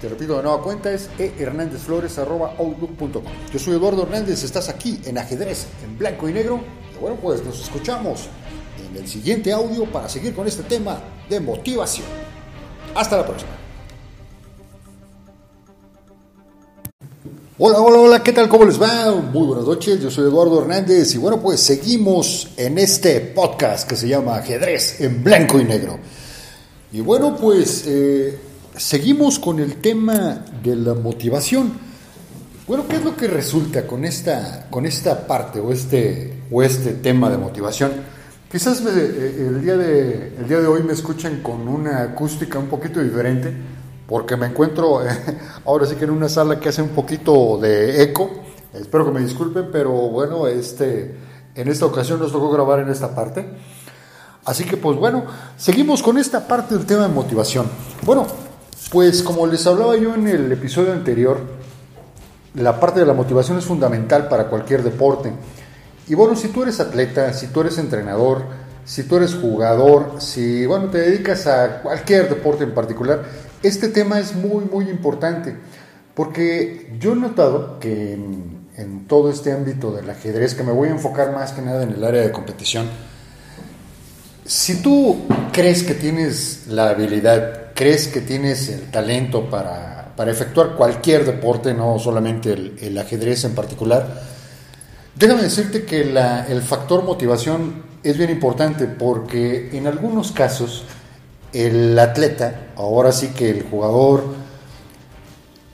Te 0.00 0.08
repito 0.08 0.36
de 0.36 0.42
nueva 0.42 0.62
cuenta, 0.62 0.92
es 0.92 1.08
ehernandezflores.outlook.com. 1.18 3.22
Yo 3.52 3.58
soy 3.58 3.74
Eduardo 3.74 4.02
Hernández, 4.02 4.44
estás 4.44 4.68
aquí 4.68 5.00
en 5.04 5.16
Ajedrez, 5.16 5.68
en 5.82 5.96
blanco 5.96 6.28
y 6.28 6.34
negro. 6.34 6.60
Y 6.94 6.98
bueno, 7.00 7.16
pues 7.22 7.42
nos 7.42 7.58
escuchamos 7.62 8.28
en 8.78 8.94
el 8.96 9.08
siguiente 9.08 9.50
audio 9.52 9.90
para 9.90 10.10
seguir 10.10 10.34
con 10.34 10.46
este 10.46 10.64
tema 10.64 11.00
de 11.30 11.40
motivación. 11.40 12.06
Hasta 12.94 13.16
la 13.16 13.24
próxima. 13.24 13.61
Hola, 17.64 17.80
hola, 17.80 17.98
hola, 17.98 18.22
¿qué 18.24 18.32
tal? 18.32 18.48
¿Cómo 18.48 18.64
les 18.64 18.82
va? 18.82 19.14
Muy 19.14 19.46
buenas 19.46 19.64
noches, 19.64 20.00
yo 20.00 20.10
soy 20.10 20.24
Eduardo 20.24 20.60
Hernández 20.60 21.14
y 21.14 21.18
bueno, 21.18 21.40
pues 21.40 21.60
seguimos 21.60 22.48
en 22.56 22.76
este 22.76 23.20
podcast 23.20 23.88
que 23.88 23.94
se 23.94 24.08
llama 24.08 24.34
Ajedrez 24.34 25.00
en 25.00 25.22
blanco 25.22 25.60
y 25.60 25.64
negro. 25.64 25.96
Y 26.90 27.00
bueno, 27.02 27.36
pues 27.36 27.84
eh, 27.86 28.36
seguimos 28.76 29.38
con 29.38 29.60
el 29.60 29.76
tema 29.76 30.44
de 30.60 30.74
la 30.74 30.94
motivación. 30.94 31.74
Bueno, 32.66 32.88
¿qué 32.88 32.96
es 32.96 33.04
lo 33.04 33.16
que 33.16 33.28
resulta 33.28 33.86
con 33.86 34.04
esta, 34.04 34.66
con 34.68 34.84
esta 34.84 35.24
parte 35.24 35.60
o 35.60 35.72
este, 35.72 36.42
o 36.50 36.64
este 36.64 36.94
tema 36.94 37.30
de 37.30 37.38
motivación? 37.38 37.92
Quizás 38.50 38.80
eh, 38.84 39.46
el, 39.50 39.62
día 39.62 39.76
de, 39.76 40.34
el 40.36 40.48
día 40.48 40.58
de 40.58 40.66
hoy 40.66 40.82
me 40.82 40.94
escuchan 40.94 41.40
con 41.44 41.68
una 41.68 42.02
acústica 42.02 42.58
un 42.58 42.66
poquito 42.66 42.98
diferente, 42.98 43.54
porque 44.12 44.36
me 44.36 44.44
encuentro 44.44 45.02
eh, 45.06 45.08
ahora 45.64 45.86
sí 45.86 45.96
que 45.96 46.04
en 46.04 46.10
una 46.10 46.28
sala 46.28 46.60
que 46.60 46.68
hace 46.68 46.82
un 46.82 46.90
poquito 46.90 47.56
de 47.56 48.02
eco. 48.02 48.30
Espero 48.74 49.06
que 49.06 49.10
me 49.10 49.20
disculpen, 49.20 49.70
pero 49.72 49.90
bueno, 49.90 50.46
este, 50.46 51.16
en 51.54 51.68
esta 51.68 51.86
ocasión 51.86 52.20
nos 52.20 52.30
tocó 52.30 52.50
grabar 52.50 52.80
en 52.80 52.90
esta 52.90 53.14
parte. 53.14 53.48
Así 54.44 54.64
que 54.64 54.76
pues 54.76 54.98
bueno, 54.98 55.24
seguimos 55.56 56.02
con 56.02 56.18
esta 56.18 56.46
parte 56.46 56.74
del 56.74 56.84
tema 56.84 57.04
de 57.04 57.08
motivación. 57.08 57.66
Bueno, 58.02 58.26
pues 58.90 59.22
como 59.22 59.46
les 59.46 59.66
hablaba 59.66 59.96
yo 59.96 60.14
en 60.14 60.28
el 60.28 60.52
episodio 60.52 60.92
anterior, 60.92 61.38
la 62.54 62.78
parte 62.78 63.00
de 63.00 63.06
la 63.06 63.14
motivación 63.14 63.56
es 63.56 63.64
fundamental 63.64 64.28
para 64.28 64.48
cualquier 64.48 64.82
deporte. 64.82 65.32
Y 66.06 66.14
bueno, 66.14 66.36
si 66.36 66.48
tú 66.48 66.64
eres 66.64 66.80
atleta, 66.80 67.32
si 67.32 67.46
tú 67.46 67.62
eres 67.62 67.78
entrenador, 67.78 68.42
si 68.84 69.04
tú 69.04 69.16
eres 69.16 69.34
jugador, 69.34 70.20
si 70.20 70.66
bueno, 70.66 70.90
te 70.90 70.98
dedicas 70.98 71.46
a 71.46 71.80
cualquier 71.80 72.28
deporte 72.28 72.64
en 72.64 72.74
particular, 72.74 73.22
este 73.62 73.88
tema 73.88 74.18
es 74.18 74.34
muy 74.34 74.64
muy 74.64 74.88
importante 74.88 75.56
porque 76.14 76.94
yo 76.98 77.12
he 77.12 77.16
notado 77.16 77.78
que 77.78 78.12
en, 78.14 79.06
todo 79.06 79.30
este 79.30 79.52
ámbito 79.52 79.92
del 79.92 80.08
ajedrez, 80.08 80.54
que 80.54 80.62
me 80.62 80.72
voy 80.72 80.88
a 80.88 80.92
enfocar 80.92 81.32
más 81.32 81.52
que 81.52 81.62
nada 81.62 81.82
en 81.82 81.90
el 81.90 82.04
área 82.04 82.22
de 82.22 82.32
competición, 82.32 82.88
si 84.44 84.82
tú 84.82 85.26
crees 85.52 85.82
que 85.82 85.94
tienes 85.94 86.66
la 86.68 86.90
habilidad, 86.90 87.72
crees 87.74 88.08
que 88.08 88.20
tienes 88.20 88.68
el 88.68 88.90
talento 88.90 89.50
para, 89.50 90.12
para 90.16 90.30
efectuar 90.30 90.74
cualquier 90.74 91.24
deporte, 91.24 91.74
no 91.74 91.98
solamente 91.98 92.52
el, 92.52 92.98
ajedrez 92.98 93.44
en 93.44 93.54
particular, 93.54 94.22
déjame 95.14 95.42
decirte 95.42 95.84
que 95.84 96.00
el 96.00 96.62
factor 96.62 97.04
motivación 97.04 97.82
es 98.02 98.16
bien 98.16 98.30
importante 98.30 98.86
porque 98.86 99.70
en 99.76 99.86
algunos 99.86 100.32
casos 100.32 100.84
el 101.52 101.98
atleta, 101.98 102.72
ahora 102.76 103.12
sí 103.12 103.28
que 103.28 103.50
el 103.50 103.62
jugador, 103.62 104.24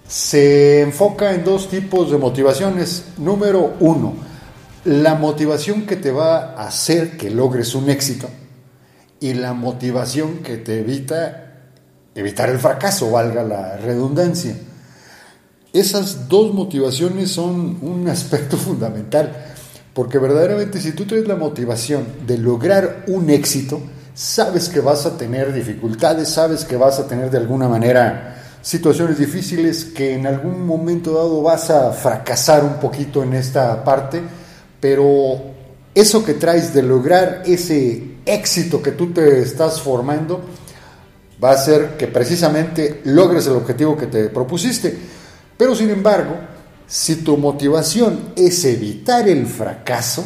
se 0.06 0.80
enfoca 0.80 1.34
en 1.34 1.44
dos 1.44 1.68
tipos 1.68 2.10
de 2.10 2.18
motivaciones. 2.18 3.04
Número 3.18 3.74
uno, 3.80 4.14
la 4.84 5.14
motivación 5.14 5.86
que 5.86 5.96
te 5.96 6.10
va 6.10 6.54
a 6.54 6.66
hacer 6.66 7.16
que 7.16 7.30
logres 7.30 7.74
un 7.74 7.90
éxito 7.90 8.28
y 9.20 9.34
la 9.34 9.52
motivación 9.52 10.38
que 10.38 10.56
te 10.56 10.80
evita 10.80 11.44
evitar 12.14 12.48
el 12.48 12.58
fracaso, 12.58 13.10
valga 13.10 13.44
la 13.44 13.76
redundancia. 13.76 14.56
Esas 15.72 16.28
dos 16.28 16.54
motivaciones 16.54 17.30
son 17.30 17.78
un 17.82 18.08
aspecto 18.08 18.56
fundamental, 18.56 19.32
porque 19.94 20.18
verdaderamente 20.18 20.80
si 20.80 20.92
tú 20.92 21.04
tienes 21.04 21.28
la 21.28 21.36
motivación 21.36 22.06
de 22.26 22.38
lograr 22.38 23.04
un 23.06 23.30
éxito, 23.30 23.80
sabes 24.18 24.68
que 24.68 24.80
vas 24.80 25.06
a 25.06 25.16
tener 25.16 25.52
dificultades, 25.52 26.28
sabes 26.28 26.64
que 26.64 26.76
vas 26.76 26.98
a 26.98 27.06
tener 27.06 27.30
de 27.30 27.38
alguna 27.38 27.68
manera 27.68 28.34
situaciones 28.60 29.16
difíciles, 29.16 29.84
que 29.84 30.14
en 30.14 30.26
algún 30.26 30.66
momento 30.66 31.12
dado 31.12 31.40
vas 31.40 31.70
a 31.70 31.92
fracasar 31.92 32.64
un 32.64 32.80
poquito 32.80 33.22
en 33.22 33.34
esta 33.34 33.84
parte, 33.84 34.20
pero 34.80 35.40
eso 35.94 36.24
que 36.24 36.34
traes 36.34 36.74
de 36.74 36.82
lograr 36.82 37.44
ese 37.46 38.16
éxito 38.26 38.82
que 38.82 38.90
tú 38.90 39.12
te 39.12 39.40
estás 39.40 39.80
formando 39.80 40.40
va 41.42 41.50
a 41.50 41.54
hacer 41.54 41.96
que 41.96 42.08
precisamente 42.08 43.02
logres 43.04 43.46
el 43.46 43.52
objetivo 43.52 43.96
que 43.96 44.08
te 44.08 44.30
propusiste. 44.30 44.98
Pero 45.56 45.76
sin 45.76 45.90
embargo, 45.90 46.34
si 46.88 47.22
tu 47.22 47.36
motivación 47.36 48.32
es 48.34 48.64
evitar 48.64 49.28
el 49.28 49.46
fracaso, 49.46 50.24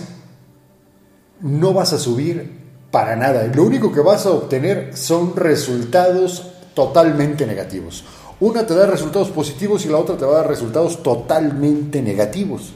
no 1.43 1.75
vas 1.75 1.93
a 1.93 1.99
subir 1.99 2.62
para 2.93 3.17
nada. 3.17 3.51
Lo 3.53 3.65
único 3.65 3.91
que 3.91 4.01
vas 4.01 4.27
a 4.27 4.31
obtener 4.31 4.97
son 4.97 5.35
resultados 5.35 6.53
totalmente 6.75 7.47
negativos. 7.47 8.05
Una 8.39 8.67
te 8.67 8.75
da 8.75 8.87
resultados 8.87 9.31
positivos 9.31 9.85
y 9.85 9.89
la 9.89 9.99
otra 9.99 10.17
te 10.17 10.25
va 10.25 10.35
a 10.35 10.37
dar 10.43 10.49
resultados 10.49 11.03
totalmente 11.03 12.03
negativos. 12.03 12.73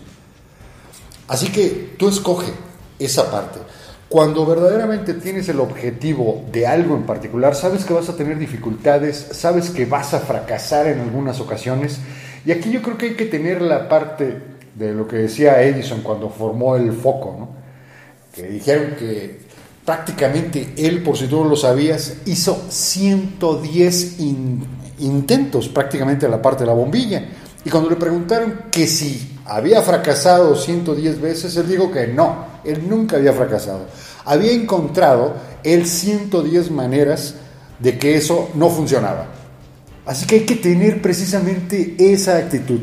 Así 1.29 1.53
que 1.53 1.95
tú 1.99 2.09
escoge 2.09 2.53
esa 2.99 3.31
parte. 3.31 3.61
Cuando 4.09 4.47
verdaderamente 4.47 5.15
tienes 5.15 5.49
el 5.49 5.61
objetivo 5.61 6.45
de 6.51 6.67
algo 6.67 6.97
en 6.97 7.03
particular, 7.03 7.55
sabes 7.55 7.85
que 7.85 7.93
vas 7.93 8.09
a 8.09 8.17
tener 8.17 8.39
dificultades, 8.39 9.29
sabes 9.33 9.71
que 9.71 9.85
vas 9.85 10.15
a 10.15 10.21
fracasar 10.21 10.87
en 10.87 11.01
algunas 11.01 11.41
ocasiones. 11.41 11.99
Y 12.45 12.53
aquí 12.53 12.71
yo 12.71 12.81
creo 12.81 12.97
que 12.97 13.07
hay 13.07 13.15
que 13.17 13.27
tener 13.27 13.61
la 13.61 13.89
parte 13.89 14.41
de 14.75 14.93
lo 14.95 15.07
que 15.09 15.17
decía 15.17 15.61
Edison 15.63 16.03
cuando 16.03 16.31
formó 16.31 16.77
el 16.77 16.93
foco, 16.93 17.37
¿no? 17.39 17.67
que 18.37 18.43
dijeron 18.49 18.95
que 18.99 19.46
prácticamente 19.87 20.75
él, 20.77 21.03
por 21.03 21.17
si 21.17 21.29
tú 21.29 21.45
no 21.45 21.49
lo 21.49 21.57
sabías, 21.57 22.15
hizo 22.27 22.67
110 22.69 24.17
intentos 24.99 25.69
prácticamente 25.69 26.27
a 26.27 26.29
la 26.29 26.43
parte 26.43 26.65
de 26.65 26.67
la 26.67 26.75
bombilla. 26.75 27.25
Y 27.65 27.71
cuando 27.71 27.89
le 27.89 27.97
preguntaron 27.97 28.63
que 28.71 28.89
si 28.89 29.39
había 29.47 29.81
fracasado 29.83 30.57
110 30.57 31.21
veces, 31.21 31.57
él 31.57 31.69
dijo 31.69 31.91
que 31.93 32.09
no, 32.09 32.47
él 32.65 32.89
nunca 32.89 33.17
había 33.17 33.33
fracasado. 33.33 33.87
Había 34.25 34.53
encontrado 34.53 35.35
él 35.63 35.87
110 35.87 36.73
maneras 36.73 37.37
de 37.79 37.97
que 37.97 38.17
eso 38.17 38.51
no 38.55 38.69
funcionaba. 38.69 39.29
Así 40.05 40.27
que 40.27 40.37
hay 40.37 40.47
que 40.47 40.57
tener 40.57 41.01
precisamente 41.01 41.95
esa 41.99 42.37
actitud. 42.37 42.81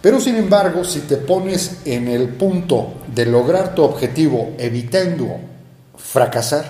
Pero 0.00 0.20
sin 0.20 0.34
embargo, 0.34 0.82
si 0.82 1.00
te 1.00 1.16
pones 1.16 1.78
en 1.84 2.08
el 2.08 2.30
punto 2.30 2.94
de 3.14 3.24
lograr 3.26 3.72
tu 3.76 3.84
objetivo 3.84 4.54
evitando 4.58 5.51
fracasar, 5.96 6.64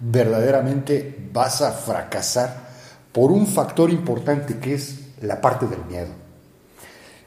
verdaderamente 0.00 1.28
vas 1.32 1.62
a 1.62 1.72
fracasar 1.72 2.64
por 3.12 3.30
un 3.30 3.46
factor 3.46 3.90
importante 3.90 4.58
que 4.58 4.74
es 4.74 5.00
la 5.20 5.40
parte 5.40 5.66
del 5.66 5.84
miedo. 5.84 6.08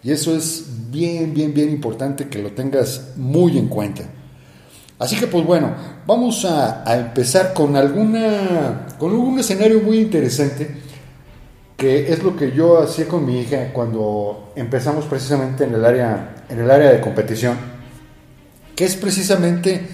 Y 0.04 0.12
eso 0.12 0.36
es 0.36 0.66
bien, 0.92 1.34
bien, 1.34 1.54
bien 1.54 1.70
importante 1.70 2.28
que 2.28 2.42
lo 2.42 2.52
tengas 2.52 3.14
muy 3.16 3.58
en 3.58 3.68
cuenta. 3.68 4.04
Así 5.00 5.16
que 5.18 5.28
pues 5.28 5.46
bueno, 5.46 5.74
vamos 6.06 6.44
a, 6.46 6.84
empezar 6.98 7.54
con 7.54 7.76
alguna 7.76 8.88
con 8.98 9.14
un 9.14 9.40
escenario 9.40 9.82
muy 9.82 10.00
interesante 10.00 10.88
que 11.76 12.12
es 12.12 12.24
lo 12.24 12.36
que 12.36 12.52
yo 12.52 12.82
hacía 12.82 13.08
con 13.08 13.24
mi 13.24 13.40
hija 13.40 13.72
cuando 13.72 14.54
empezamos 14.56 15.06
precisamente 15.06 15.66
en 15.66 15.76
el 15.76 15.86
área 15.86 16.46
en 16.50 16.60
el 16.60 16.72
área 16.72 16.92
de 16.92 17.00
competición, 17.00 17.56
que 18.76 18.86
es 18.86 18.96
precisamente 18.96 19.88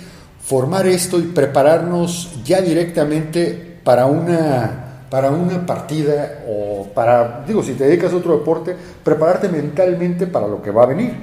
formar 0.46 0.88
esto 0.88 1.20
y 1.20 1.24
prepararnos 1.24 2.30
ya 2.44 2.62
directamente 2.62 3.80
para 3.84 4.06
una 4.06 4.80
para 5.10 5.30
una 5.30 5.64
partida 5.64 6.44
o 6.48 6.88
para, 6.92 7.44
digo, 7.46 7.62
si 7.62 7.74
te 7.74 7.84
dedicas 7.84 8.14
a 8.14 8.16
otro 8.16 8.36
deporte, 8.40 8.76
prepararte 9.04 9.48
mentalmente 9.48 10.26
para 10.26 10.48
lo 10.48 10.60
que 10.64 10.72
va 10.72 10.84
a 10.84 10.88
venir. 10.88 11.14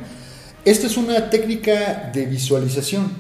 Esta 0.65 0.87
es 0.87 0.97
una 0.97 1.29
técnica 1.29 2.09
de 2.15 2.27
visualización 2.27 3.11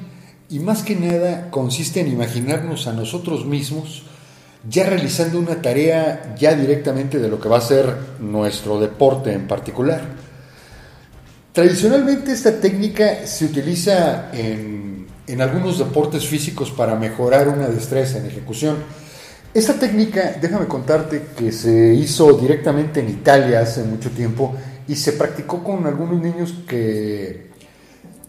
y 0.48 0.60
más 0.60 0.84
que 0.84 0.94
nada 0.94 1.50
consiste 1.50 1.98
en 1.98 2.06
imaginarnos 2.06 2.86
a 2.86 2.92
nosotros 2.92 3.44
mismos 3.46 4.04
ya 4.68 4.84
realizando 4.84 5.40
una 5.40 5.60
tarea 5.60 6.36
ya 6.38 6.54
directamente 6.54 7.18
de 7.18 7.28
lo 7.28 7.40
que 7.40 7.48
va 7.48 7.58
a 7.58 7.62
ser 7.62 7.92
nuestro 8.20 8.78
deporte 8.78 9.32
en 9.32 9.48
particular. 9.48 10.02
Tradicionalmente 11.52 12.30
esta 12.30 12.60
técnica 12.60 13.26
se 13.26 13.46
utiliza 13.46 14.30
en, 14.32 14.79
en 15.32 15.40
algunos 15.40 15.78
deportes 15.78 16.26
físicos 16.26 16.70
para 16.70 16.94
mejorar 16.96 17.48
una 17.48 17.68
destreza 17.68 18.18
en 18.18 18.26
ejecución 18.26 18.76
esta 19.52 19.74
técnica, 19.74 20.36
déjame 20.40 20.68
contarte 20.68 21.26
que 21.36 21.50
se 21.50 21.92
hizo 21.92 22.34
directamente 22.34 23.00
en 23.00 23.08
Italia 23.08 23.58
hace 23.58 23.82
mucho 23.82 24.10
tiempo 24.10 24.54
y 24.86 24.94
se 24.94 25.14
practicó 25.14 25.64
con 25.64 25.88
algunos 25.88 26.22
niños 26.22 26.54
que, 26.68 27.48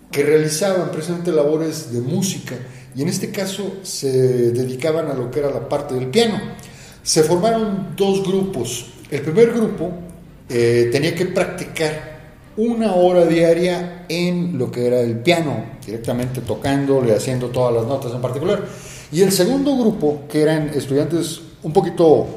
que 0.10 0.24
realizaban 0.24 0.90
precisamente 0.90 1.32
labores 1.32 1.94
de 1.94 2.02
música 2.02 2.56
y 2.96 3.04
en 3.04 3.10
este 3.10 3.30
caso 3.30 3.82
se 3.84 4.52
dedicaban 4.52 5.12
a 5.12 5.14
lo 5.14 5.30
que 5.30 5.42
era 5.42 5.52
la 5.52 5.70
parte 5.70 5.94
del 5.94 6.08
piano. 6.08 6.42
Se 7.04 7.22
formaron 7.22 7.94
dos 7.96 8.24
grupos. 8.24 8.94
El 9.12 9.22
primer 9.22 9.54
grupo 9.54 9.92
eh, 10.50 10.90
tenía 10.92 11.14
que 11.14 11.28
practicar 11.28 12.11
una 12.58 12.96
hora 12.96 13.26
diaria 13.26 14.06
en 14.10 14.58
lo 14.58 14.72
que 14.72 14.88
era 14.88 15.00
el 15.00 15.20
piano, 15.20 15.66
directamente 15.86 16.42
tocándole, 16.42 17.16
haciendo 17.16 17.48
todas 17.48 17.74
las 17.74 17.86
notas 17.86 18.12
en 18.14 18.22
particular. 18.22 18.66
Y 19.12 19.22
el 19.22 19.32
segundo 19.32 19.78
grupo, 19.78 20.24
que 20.30 20.42
eran 20.42 20.70
estudiantes 20.70 21.42
un 21.64 21.74
poquito 21.74 22.28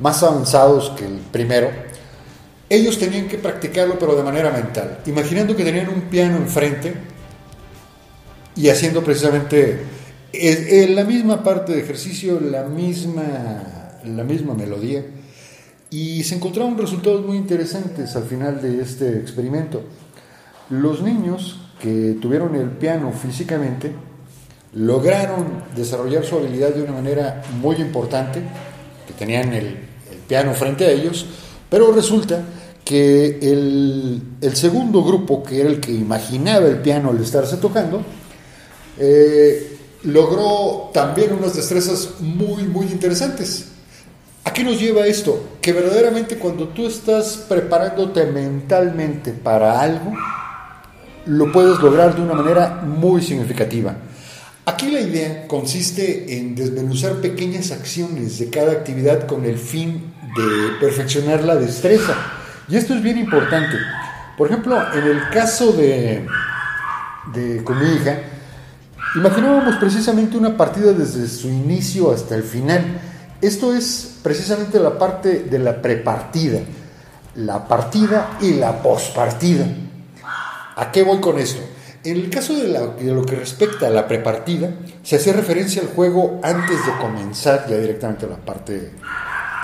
más 0.00 0.22
avanzados 0.22 0.90
que 0.90 1.06
el 1.06 1.18
primero, 1.32 1.70
ellos 2.68 2.98
tenían 2.98 3.28
que 3.28 3.38
practicarlo 3.38 3.98
pero 3.98 4.16
de 4.16 4.22
manera 4.22 4.50
mental, 4.50 4.98
imaginando 5.06 5.54
que 5.54 5.64
tenían 5.64 5.88
un 5.88 6.02
piano 6.02 6.36
enfrente 6.36 6.94
y 8.56 8.68
haciendo 8.68 9.04
precisamente 9.04 9.78
en 10.32 10.94
la 10.94 11.04
misma 11.04 11.42
parte 11.42 11.72
de 11.72 11.80
ejercicio, 11.80 12.40
la 12.40 12.64
misma, 12.64 14.00
la 14.04 14.24
misma 14.24 14.54
melodía. 14.54 15.04
Y 15.96 16.22
se 16.24 16.34
encontraron 16.34 16.76
resultados 16.76 17.24
muy 17.24 17.38
interesantes 17.38 18.14
al 18.16 18.24
final 18.24 18.60
de 18.60 18.82
este 18.82 19.18
experimento. 19.18 19.82
Los 20.68 21.00
niños 21.00 21.58
que 21.80 22.18
tuvieron 22.20 22.54
el 22.54 22.68
piano 22.68 23.12
físicamente 23.12 23.92
lograron 24.74 25.46
desarrollar 25.74 26.22
su 26.26 26.36
habilidad 26.36 26.74
de 26.74 26.82
una 26.82 26.92
manera 26.92 27.40
muy 27.62 27.76
importante, 27.76 28.42
que 29.06 29.14
tenían 29.14 29.54
el, 29.54 29.86
piano 30.28 30.52
frente 30.52 30.84
a 30.84 30.90
ellos, 30.90 31.24
pero 31.70 31.90
resulta 31.92 32.42
que 32.84 33.38
el, 33.40 34.20
segundo 34.52 35.02
grupo, 35.02 35.42
que 35.42 35.60
era 35.60 35.70
el 35.70 35.80
que 35.80 35.92
imaginaba 35.92 36.66
el 36.66 36.80
piano 36.80 37.08
al 37.08 37.22
estarse 37.22 37.56
tocando, 37.56 38.02
eh, 38.98 39.78
logró 40.02 40.90
también 40.92 41.32
unas 41.32 41.56
destrezas 41.56 42.20
muy, 42.20 42.64
muy 42.64 42.84
interesantes. 42.86 43.75
¿A 44.46 44.52
qué 44.52 44.62
nos 44.62 44.78
lleva 44.78 45.04
esto? 45.04 45.58
Que 45.60 45.72
verdaderamente 45.72 46.38
cuando 46.38 46.68
tú 46.68 46.86
estás 46.86 47.44
preparándote 47.48 48.26
mentalmente 48.26 49.32
para 49.32 49.80
algo, 49.80 50.12
lo 51.26 51.50
puedes 51.50 51.80
lograr 51.80 52.14
de 52.14 52.22
una 52.22 52.34
manera 52.34 52.80
muy 52.86 53.22
significativa. 53.22 53.96
Aquí 54.64 54.92
la 54.92 55.00
idea 55.00 55.48
consiste 55.48 56.38
en 56.38 56.54
desmenuzar 56.54 57.14
pequeñas 57.14 57.72
acciones 57.72 58.38
de 58.38 58.48
cada 58.48 58.70
actividad 58.70 59.26
con 59.26 59.44
el 59.44 59.58
fin 59.58 60.14
de 60.36 60.78
perfeccionar 60.78 61.42
la 61.42 61.56
destreza. 61.56 62.14
Y 62.68 62.76
esto 62.76 62.94
es 62.94 63.02
bien 63.02 63.18
importante. 63.18 63.76
Por 64.38 64.46
ejemplo, 64.46 64.80
en 64.94 65.08
el 65.08 65.28
caso 65.30 65.72
de, 65.72 66.24
de 67.34 67.64
con 67.64 67.80
mi 67.80 67.96
hija, 67.96 68.20
imaginábamos 69.16 69.74
precisamente 69.74 70.36
una 70.36 70.56
partida 70.56 70.92
desde 70.92 71.26
su 71.26 71.48
inicio 71.48 72.12
hasta 72.12 72.36
el 72.36 72.44
final 72.44 73.00
esto 73.40 73.74
es 73.74 74.18
precisamente 74.22 74.78
la 74.80 74.98
parte 74.98 75.40
de 75.40 75.58
la 75.58 75.80
prepartida, 75.80 76.60
la 77.34 77.66
partida 77.68 78.38
y 78.40 78.54
la 78.54 78.82
pospartida. 78.82 79.66
¿A 80.76 80.90
qué 80.90 81.02
voy 81.02 81.20
con 81.20 81.38
esto? 81.38 81.60
En 82.04 82.16
el 82.16 82.30
caso 82.30 82.54
de, 82.54 82.68
lo 82.68 83.26
que 83.26 83.34
respecta 83.34 83.88
a 83.88 83.90
la 83.90 84.06
prepartida, 84.06 84.70
se 85.02 85.16
hace 85.16 85.32
referencia 85.32 85.82
al 85.82 85.88
juego 85.88 86.40
antes 86.42 86.86
de 86.86 86.92
comenzar 87.00 87.66
ya 87.68 87.76
directamente 87.76 88.28
la 88.28 88.36
parte 88.36 88.92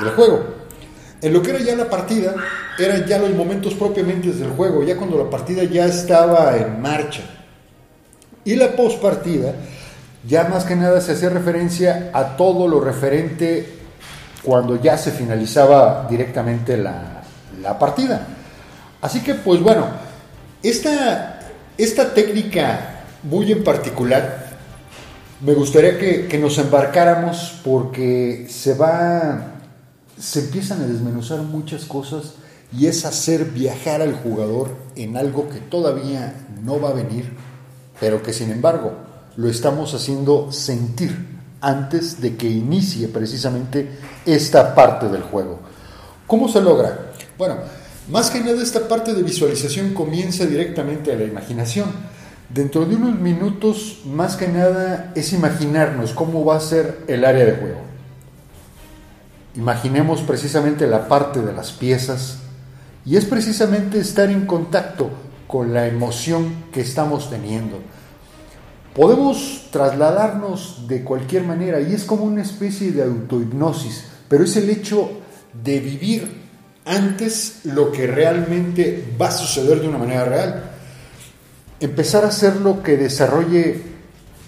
del 0.00 0.11
juego. 0.16 0.44
En 1.20 1.32
lo 1.32 1.40
que 1.40 1.50
era 1.50 1.61
ya 1.61 1.76
la 1.76 1.88
partida, 1.88 2.35
eran 2.78 3.06
ya 3.06 3.18
los 3.18 3.30
momentos 3.30 3.74
propiamente 3.74 4.32
del 4.32 4.50
juego, 4.50 4.82
ya 4.82 4.96
cuando 4.96 5.16
la 5.22 5.30
partida 5.30 5.62
ya 5.62 5.87
estaba 5.87 6.56
en 6.56 6.82
marcha. 6.82 7.22
Y 8.44 8.56
la 8.56 8.74
pospartida 8.74 9.54
ya 10.26 10.44
más 10.44 10.64
que 10.64 10.76
nada 10.76 11.00
se 11.00 11.12
hacía 11.12 11.30
referencia 11.30 12.11
a 12.12 12.37
todo 12.37 12.68
lo 12.68 12.80
referente 12.80 13.66
cuando 14.42 14.80
ya 14.80 14.96
se 14.96 15.11
finalizaba 15.11 16.06
directamente 16.08 16.76
la, 16.76 17.18
partida. 17.78 18.26
Así 19.00 19.20
que, 19.20 19.35
pues 19.35 19.61
bueno, 19.61 19.87
esta, 20.62 21.40
esta 21.78 22.12
técnica 22.12 23.04
muy 23.22 23.52
en 23.52 23.62
particular, 23.62 24.50
me 25.40 25.54
gustaría 25.54 25.98
que, 25.98 26.26
que, 26.26 26.38
nos 26.38 26.58
embarcáramos 26.58 27.61
porque 27.64 28.46
se 28.48 28.74
va, 28.74 29.54
se 30.18 30.40
empiezan 30.40 30.82
a 30.82 30.87
desmenuzar 30.87 31.38
muchas 31.40 31.85
cosas 31.85 32.35
y 32.76 32.87
es 32.87 33.04
hacer 33.04 33.44
viajar 33.46 34.02
al 34.02 34.14
jugador 34.14 34.70
en 34.96 35.16
algo 35.16 35.48
que 35.48 35.58
todavía 35.58 36.35
no 36.64 36.80
va 36.80 36.90
a 36.90 36.94
venir, 36.94 37.32
pero 38.00 38.22
que 38.22 38.32
sin 38.32 38.50
embargo 38.50 39.12
lo 39.37 39.49
estamos 39.49 39.95
haciendo 39.95 40.53
sentir 40.53 41.40
antes 41.61 42.21
de 42.21 42.37
que 42.37 42.49
inicie 42.49 43.09
precisamente 43.09 43.88
esta 44.27 44.75
parte 44.75 45.09
del 45.09 45.23
juego. 45.23 45.61
¿Cómo 46.27 46.49
se 46.49 46.61
logra? 46.61 47.12
Bueno, 47.38 47.57
más 48.09 48.31
que 48.31 48.40
nada 48.40 48.62
esta 48.62 48.88
parte 48.88 49.14
de 49.14 49.23
visualización 49.23 49.95
comienza 49.95 50.45
directamente 50.45 51.12
a 51.12 51.16
la 51.16 51.25
imaginación. 51.25 51.90
Dentro 52.49 52.85
de 52.85 52.97
unos 52.97 53.18
minutos, 53.18 54.01
más 54.05 54.37
que 54.37 54.49
nada, 54.49 55.12
es 55.14 55.33
imaginarnos 55.33 56.12
cómo 56.12 56.45
va 56.45 56.57
a 56.57 56.61
ser 56.61 57.05
el 57.07 57.25
área 57.25 57.47
de 57.47 57.53
juego. 57.53 57.81
Imaginemos 59.55 60.21
precisamente 60.23 60.87
la 60.87 61.09
parte 61.09 61.40
de 61.40 61.53
las 61.53 61.73
piezas 61.73 62.38
y 63.07 63.16
es 63.16 63.25
precisamente 63.25 63.99
estar 63.99 64.31
en 64.31 64.47
contacto 64.47 65.11
con 65.47 65.73
la 65.73 65.87
emoción 65.87 66.64
que 66.73 66.81
estamos 66.81 67.31
teniendo 67.31 67.79
Podemos 68.94 69.68
trasladarnos 69.70 70.87
de 70.87 71.02
cualquier 71.02 71.44
manera 71.44 71.81
y 71.81 71.94
es 71.94 72.05
como 72.05 72.24
una 72.24 72.42
especie 72.42 72.92
de 72.92 73.02
autohipnosis, 73.02 74.05
pero 74.28 74.44
es 74.44 74.55
el 74.57 74.68
hecho 74.68 75.11
de 75.64 75.81
vivir 75.81 76.42
antes 76.85 77.61
lo 77.64 77.90
que 77.90 78.07
realmente 78.07 79.14
va 79.18 79.28
a 79.28 79.31
suceder 79.31 79.81
de 79.81 79.88
una 79.88 79.96
manera 79.96 80.26
real. 80.26 80.70
Empezar 81.81 82.24
a 82.24 82.28
hacer 82.28 82.57
lo 82.57 82.83
que 82.83 82.98
desarrolle 82.98 83.83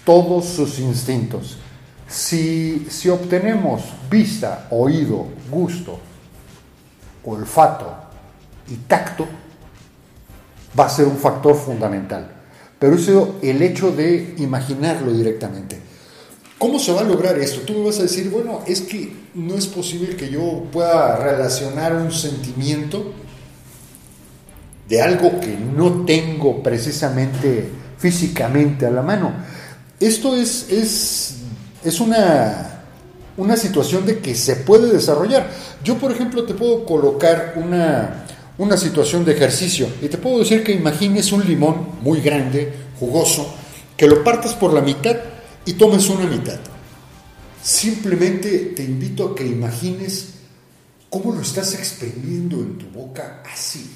todos 0.05 0.45
sus 0.45 0.77
instintos. 0.77 1.57
Si, 2.07 2.85
si 2.87 3.09
obtenemos 3.09 3.81
vista, 4.11 4.67
oído, 4.69 5.25
gusto, 5.49 5.99
olfato 7.23 7.95
y 8.67 8.75
tacto, 8.75 9.25
va 10.79 10.85
a 10.85 10.89
ser 10.89 11.07
un 11.07 11.17
factor 11.17 11.55
fundamental 11.55 12.34
pero 12.79 12.95
eso 12.95 13.35
el 13.41 13.61
hecho 13.61 13.91
de 13.91 14.35
imaginarlo 14.37 15.13
directamente. 15.13 15.79
¿Cómo 16.57 16.79
se 16.79 16.93
va 16.93 17.01
a 17.01 17.03
lograr 17.03 17.37
esto? 17.37 17.61
Tú 17.61 17.73
me 17.73 17.85
vas 17.85 17.99
a 17.99 18.03
decir, 18.03 18.29
bueno, 18.29 18.61
es 18.65 18.81
que 18.81 19.13
no 19.33 19.55
es 19.55 19.67
posible 19.67 20.15
que 20.15 20.29
yo 20.29 20.63
pueda 20.71 21.17
relacionar 21.17 21.93
un 21.93 22.11
sentimiento 22.11 23.13
de 24.87 25.01
algo 25.01 25.39
que 25.39 25.57
no 25.57 26.05
tengo 26.05 26.63
precisamente 26.63 27.69
físicamente 27.97 28.85
a 28.85 28.91
la 28.91 29.01
mano. 29.01 29.33
Esto 29.99 30.35
es, 30.35 30.69
es, 30.69 31.35
es 31.83 31.99
una, 31.99 32.83
una 33.37 33.57
situación 33.57 34.05
de 34.05 34.19
que 34.19 34.35
se 34.35 34.57
puede 34.57 34.91
desarrollar. 34.91 35.49
Yo, 35.83 35.97
por 35.97 36.11
ejemplo, 36.11 36.43
te 36.45 36.53
puedo 36.53 36.85
colocar 36.85 37.53
una, 37.57 38.24
una 38.57 38.77
situación 38.77 39.25
de 39.25 39.33
ejercicio 39.33 39.87
y 40.01 40.07
te 40.07 40.17
puedo 40.17 40.39
decir 40.39 40.63
que 40.63 40.71
imagines 40.71 41.31
un 41.31 41.45
limón 41.45 41.87
muy 42.01 42.21
grande, 42.21 42.71
jugoso, 42.99 43.53
que 43.97 44.07
lo 44.07 44.23
partas 44.23 44.53
por 44.53 44.73
la 44.73 44.81
mitad 44.81 45.15
y 45.65 45.73
tomes 45.73 46.09
una 46.09 46.25
mitad. 46.25 46.59
Simplemente 47.61 48.73
te 48.75 48.83
invito 48.83 49.29
a 49.29 49.35
que 49.35 49.45
imagines 49.45 50.35
cómo 51.09 51.33
lo 51.33 51.41
estás 51.41 51.73
exprimiendo 51.73 52.57
en 52.57 52.77
tu 52.77 52.87
boca 52.87 53.41
así. 53.51 53.89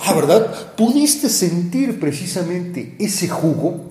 Ah, 0.00 0.14
¿verdad? 0.14 0.74
Pudiste 0.76 1.28
sentir 1.28 1.98
precisamente 1.98 2.94
ese 2.98 3.28
jugo, 3.28 3.90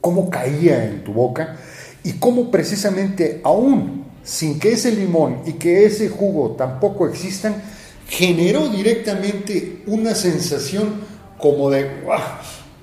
cómo 0.00 0.30
caía 0.30 0.86
en 0.86 1.04
tu 1.04 1.12
boca 1.12 1.58
y 2.02 2.14
cómo 2.14 2.50
precisamente 2.50 3.40
aún 3.44 4.05
sin 4.26 4.58
que 4.58 4.72
ese 4.72 4.90
limón 4.90 5.42
y 5.46 5.52
que 5.52 5.86
ese 5.86 6.08
jugo 6.08 6.56
tampoco 6.58 7.06
existan, 7.08 7.62
generó 8.08 8.68
directamente 8.68 9.84
una 9.86 10.16
sensación 10.16 11.00
como 11.38 11.70
de, 11.70 12.00
¡guau! 12.04 12.20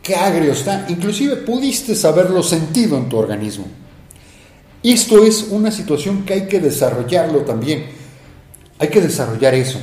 ¡Qué 0.01 0.15
agrio 0.15 0.53
está! 0.53 0.85
Inclusive 0.87 1.35
pudiste 1.37 1.95
haberlo 2.07 2.41
sentido 2.43 2.97
en 2.97 3.09
tu 3.09 3.17
organismo. 3.17 3.65
Esto 4.81 5.21
es 5.23 5.47
una 5.49 5.69
situación 5.69 6.23
que 6.23 6.33
hay 6.33 6.47
que 6.47 6.61
desarrollarlo 6.61 7.41
también. 7.41 7.87
Hay 8.79 8.87
que 8.87 9.01
desarrollar 9.01 9.53
eso. 9.53 9.79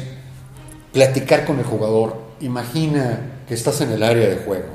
Platicar 0.94 1.44
con 1.44 1.58
el 1.58 1.64
jugador. 1.64 2.16
Imagina 2.40 3.42
que 3.46 3.52
estás 3.54 3.82
en 3.82 3.92
el 3.92 4.02
área 4.02 4.28
de 4.28 4.36
juego. 4.36 4.68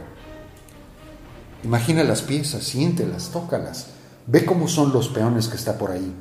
Imagina 1.63 2.03
las 2.03 2.21
piezas, 2.21 2.63
siéntelas, 2.63 3.31
tócalas. 3.31 3.87
Ve 4.27 4.45
cómo 4.45 4.67
son 4.67 4.93
los 4.93 5.09
peones 5.09 5.47
que 5.47 5.55
está 5.55 5.79
por 5.79 5.91
ahí. 5.91 6.13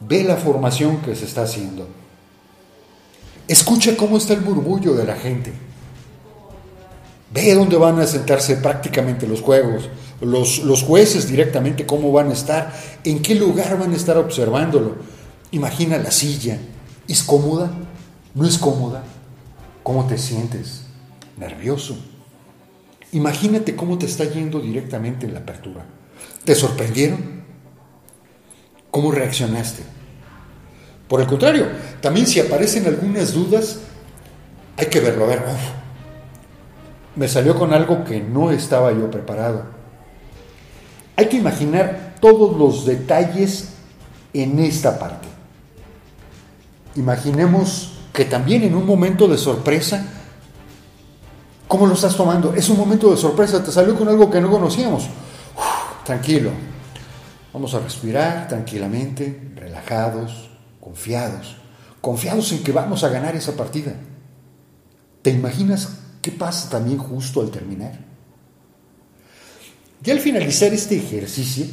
Ve 0.00 0.24
la 0.24 0.36
formación 0.36 0.98
que 1.02 1.14
se 1.14 1.26
está 1.26 1.42
haciendo. 1.42 1.86
Escucha 3.48 3.96
cómo 3.96 4.16
está 4.16 4.34
el 4.34 4.40
murmullo 4.40 4.94
de 4.94 5.04
la 5.04 5.16
gente. 5.16 5.52
Ve 7.32 7.54
dónde 7.54 7.76
van 7.76 8.00
a 8.00 8.06
sentarse 8.06 8.56
prácticamente 8.56 9.26
los 9.26 9.40
juegos, 9.40 9.88
los, 10.20 10.60
los, 10.60 10.82
jueces 10.82 11.28
directamente 11.28 11.86
cómo 11.86 12.10
van 12.10 12.30
a 12.30 12.32
estar, 12.32 12.72
en 13.04 13.22
qué 13.22 13.34
lugar 13.34 13.78
van 13.78 13.92
a 13.92 13.96
estar 13.96 14.16
observándolo. 14.18 14.96
Imagina 15.52 15.98
la 15.98 16.10
silla. 16.10 16.58
¿Es 17.06 17.22
cómoda? 17.22 17.70
¿No 18.34 18.46
es 18.46 18.58
cómoda? 18.58 19.02
¿Cómo 19.82 20.06
te 20.06 20.18
sientes? 20.18 20.82
Nervioso. 21.36 21.96
Imagínate 23.12 23.74
cómo 23.74 23.98
te 23.98 24.06
está 24.06 24.24
yendo 24.24 24.60
directamente 24.60 25.26
en 25.26 25.34
la 25.34 25.40
apertura. 25.40 25.84
¿Te 26.44 26.54
sorprendieron? 26.54 27.39
¿Cómo 28.90 29.12
reaccionaste? 29.12 29.82
Por 31.08 31.20
el 31.20 31.26
contrario, 31.26 31.66
también 32.00 32.26
si 32.26 32.40
aparecen 32.40 32.86
algunas 32.86 33.32
dudas, 33.32 33.80
hay 34.76 34.86
que 34.86 35.00
verlo. 35.00 35.24
A 35.24 35.28
ver, 35.28 35.42
me 37.16 37.28
salió 37.28 37.58
con 37.58 37.72
algo 37.72 38.04
que 38.04 38.20
no 38.20 38.50
estaba 38.50 38.92
yo 38.92 39.10
preparado. 39.10 39.64
Hay 41.16 41.26
que 41.26 41.36
imaginar 41.36 42.14
todos 42.20 42.56
los 42.56 42.86
detalles 42.86 43.70
en 44.32 44.58
esta 44.60 44.98
parte. 44.98 45.28
Imaginemos 46.96 47.92
que 48.12 48.24
también 48.24 48.62
en 48.62 48.74
un 48.74 48.86
momento 48.86 49.28
de 49.28 49.38
sorpresa, 49.38 50.04
¿cómo 51.68 51.86
lo 51.86 51.94
estás 51.94 52.16
tomando? 52.16 52.54
Es 52.54 52.68
un 52.68 52.78
momento 52.78 53.10
de 53.10 53.16
sorpresa, 53.16 53.62
te 53.62 53.70
salió 53.70 53.96
con 53.96 54.08
algo 54.08 54.30
que 54.30 54.40
no 54.40 54.50
conocíamos. 54.50 55.06
tranquilo, 56.04 56.50
vamos 57.52 57.74
a 57.74 57.80
respirar 57.80 58.48
tranquilamente, 58.48 59.52
relajados, 59.56 60.50
confiados, 60.80 61.56
confiados 62.00 62.52
en 62.52 62.62
que 62.62 62.72
vamos 62.72 63.04
a 63.04 63.08
ganar 63.08 63.36
esa 63.36 63.56
partida. 63.56 63.94
¿Te 65.22 65.30
imaginas 65.30 65.98
qué 66.22 66.30
pasa 66.30 66.70
también 66.70 66.98
justo 66.98 67.40
al 67.40 67.50
terminar? 67.50 67.98
Y 70.02 70.10
al 70.10 70.20
finalizar 70.20 70.72
este 70.72 70.96
ejercicio, 70.96 71.66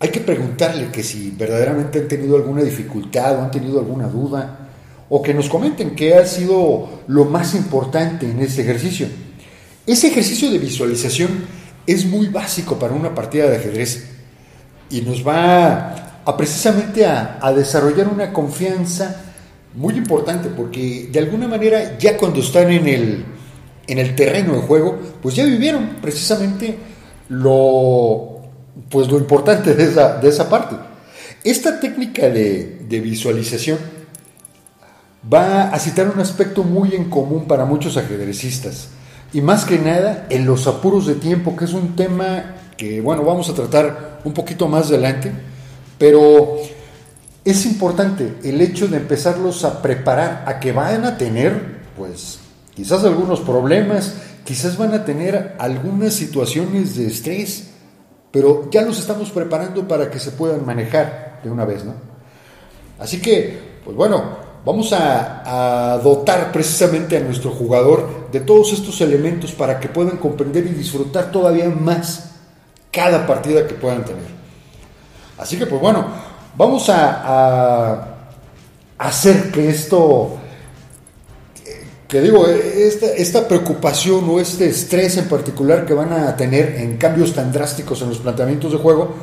hay 0.00 0.08
que 0.08 0.20
preguntarle 0.20 0.90
que 0.90 1.04
si 1.04 1.30
verdaderamente 1.30 2.00
han 2.00 2.08
tenido 2.08 2.36
alguna 2.36 2.62
dificultad 2.62 3.38
o 3.38 3.42
han 3.42 3.50
tenido 3.52 3.78
alguna 3.78 4.08
duda, 4.08 4.58
o 5.08 5.22
que 5.22 5.34
nos 5.34 5.48
comenten 5.48 5.94
qué 5.94 6.14
ha 6.14 6.26
sido 6.26 7.02
lo 7.06 7.26
más 7.26 7.54
importante 7.54 8.28
en 8.28 8.40
este 8.40 8.62
ejercicio. 8.62 9.06
Ese 9.86 10.08
ejercicio 10.08 10.50
de 10.50 10.58
visualización 10.58 11.44
es 11.86 12.06
muy 12.06 12.28
básico 12.28 12.78
para 12.78 12.94
una 12.94 13.14
partida 13.14 13.48
de 13.48 13.56
ajedrez 13.56 14.11
y 14.92 15.00
nos 15.00 15.26
va 15.26 16.22
a, 16.24 16.36
precisamente 16.36 17.04
a, 17.04 17.52
desarrollar 17.56 18.08
una 18.08 18.32
confianza 18.32 19.16
muy 19.74 19.94
importante 19.94 20.50
porque 20.50 21.08
de 21.10 21.18
alguna 21.18 21.48
manera 21.48 21.98
ya 21.98 22.16
cuando 22.16 22.40
están 22.40 22.70
en 22.70 22.86
el, 22.86 23.24
en 23.86 23.98
el 23.98 24.14
terreno 24.14 24.54
de 24.54 24.60
juego, 24.60 24.98
pues 25.22 25.34
ya 25.34 25.44
vivieron 25.44 25.96
precisamente 26.00 26.78
lo, 27.30 28.42
pues 28.90 29.08
lo 29.08 29.16
importante 29.16 29.74
de 29.74 29.84
esa, 29.84 30.18
de 30.18 30.28
esa 30.28 30.48
parte. 30.48 30.76
Esta 31.42 31.80
técnica 31.80 32.28
de, 32.28 32.78
visualización 32.88 33.78
va 35.32 35.70
a 35.70 35.78
citar 35.78 36.08
un 36.08 36.20
aspecto 36.20 36.62
muy 36.62 36.94
en 36.94 37.08
común 37.08 37.46
para 37.46 37.64
muchos 37.64 37.96
ajedrecistas. 37.96 38.88
Y 39.32 39.40
más 39.40 39.64
que 39.64 39.78
nada 39.78 40.26
en 40.28 40.44
los 40.44 40.66
apuros 40.66 41.06
de 41.06 41.14
tiempo, 41.14 41.56
que 41.56 41.64
es 41.64 41.72
un 41.72 41.96
tema 41.96 42.56
que, 42.76 43.00
bueno, 43.00 43.24
vamos 43.24 43.48
a 43.48 43.54
tratar 43.54 44.20
un 44.24 44.32
poquito 44.32 44.68
más 44.68 44.88
adelante, 44.88 45.32
pero 45.98 46.56
es 47.44 47.66
importante 47.66 48.34
el 48.44 48.60
hecho 48.60 48.88
de 48.88 48.98
empezarlos 48.98 49.64
a 49.64 49.82
preparar 49.82 50.44
a 50.46 50.60
que 50.60 50.72
vayan 50.72 51.04
a 51.04 51.16
tener, 51.16 51.80
pues, 51.96 52.38
quizás 52.74 53.04
algunos 53.04 53.40
problemas, 53.40 54.14
quizás 54.44 54.76
van 54.76 54.94
a 54.94 55.04
tener 55.04 55.56
algunas 55.58 56.14
situaciones 56.14 56.96
de 56.96 57.06
estrés, 57.06 57.70
pero 58.30 58.70
ya 58.70 58.82
los 58.82 58.98
estamos 58.98 59.30
preparando 59.30 59.86
para 59.86 60.10
que 60.10 60.18
se 60.18 60.30
puedan 60.32 60.64
manejar 60.64 61.40
de 61.44 61.50
una 61.50 61.64
vez, 61.64 61.84
¿no? 61.84 61.94
Así 62.98 63.20
que, 63.20 63.80
pues 63.84 63.96
bueno, 63.96 64.22
vamos 64.64 64.92
a, 64.92 66.00
dotar 66.02 66.52
precisamente 66.52 67.16
a 67.16 67.20
nuestro 67.20 67.50
jugador 67.50 68.30
de 68.32 68.40
todos 68.40 68.72
estos 68.72 69.00
elementos 69.00 69.52
para 69.52 69.78
que 69.78 69.88
puedan 69.88 70.16
comprender 70.16 70.66
y 70.66 70.70
disfrutar 70.70 71.30
todavía 71.30 71.68
más 71.68 72.31
cada 72.92 73.26
partida 73.26 73.66
que 73.66 73.74
puedan 73.74 74.04
tener. 74.04 74.30
Así 75.38 75.58
que, 75.58 75.66
pues 75.66 75.80
bueno, 75.80 76.06
vamos 76.56 76.88
a 76.88 78.06
hacer 78.98 79.50
que 79.50 79.68
esto 79.68 80.38
que 82.12 82.20
digo, 82.20 82.46
esta, 82.46 83.06
esta, 83.06 83.48
preocupación 83.48 84.28
o 84.28 84.38
este 84.38 84.66
estrés 84.66 85.16
en 85.16 85.30
particular 85.30 85.86
que 85.86 85.94
van 85.94 86.12
a 86.12 86.36
tener 86.36 86.76
en 86.76 86.98
cambios 86.98 87.32
tan 87.32 87.50
drásticos 87.50 88.02
en 88.02 88.10
los 88.10 88.18
planteamientos 88.18 88.70
de 88.70 88.76
juego 88.76 89.14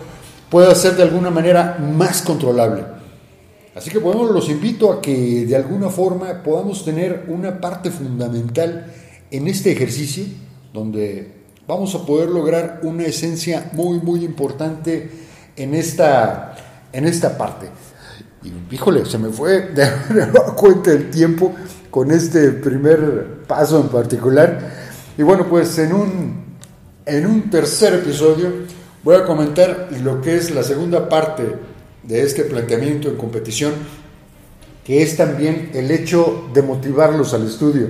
pueda 0.49 0.73
ser 0.73 0.95
de 0.95 1.03
alguna 1.03 1.29
manera 1.29 1.77
más 1.77 2.23
controlable. 2.23 2.83
Así 3.75 3.91
que 3.91 3.99
bueno, 3.99 4.25
los 4.31 4.49
invito 4.49 4.91
a 4.91 4.99
que 5.01 5.45
de 5.45 5.55
alguna 5.55 5.89
forma 5.89 6.41
podamos 6.41 6.83
tener 6.83 7.25
una 7.27 7.61
parte 7.61 7.91
fundamental 7.91 8.91
en 9.29 9.47
este 9.47 9.71
ejercicio 9.71 10.23
donde 10.73 11.38
vamos 11.69 11.93
a 11.93 12.03
poder 12.03 12.29
lograr 12.29 12.79
una 12.81 13.03
esencia 13.03 13.69
muy 13.73 13.99
muy 13.99 14.25
importante 14.25 15.07
en 15.55 15.75
esta, 15.75 16.55
en 16.91 17.05
esta 17.05 17.37
parte. 17.37 17.67
Y 18.43 18.73
híjole, 18.73 19.05
se 19.05 19.19
me 19.19 19.29
fue 19.29 19.67
de 19.67 19.87
cuenta 20.55 20.91
el 20.91 21.11
tiempo 21.11 21.53
con 21.91 22.09
este 22.09 22.53
primer 22.53 23.43
paso 23.47 23.81
en 23.81 23.89
particular. 23.89 24.59
Y 25.15 25.21
bueno, 25.21 25.45
pues 25.47 25.77
en 25.77 25.93
un, 25.93 26.43
en 27.05 27.27
un 27.27 27.51
tercer 27.51 27.93
episodio 27.93 28.51
voy 29.03 29.17
a 29.17 29.25
comentar 29.25 29.89
lo 30.01 30.21
que 30.21 30.37
es 30.37 30.49
la 30.49 30.63
segunda 30.63 31.07
parte 31.07 31.43
de 32.01 32.23
este 32.23 32.45
planteamiento 32.45 33.09
en 33.09 33.15
competición, 33.15 33.73
que 34.83 35.03
es 35.03 35.15
también 35.15 35.69
el 35.75 35.91
hecho 35.91 36.49
de 36.51 36.63
motivarlos 36.63 37.35
al 37.35 37.45
estudio. 37.45 37.89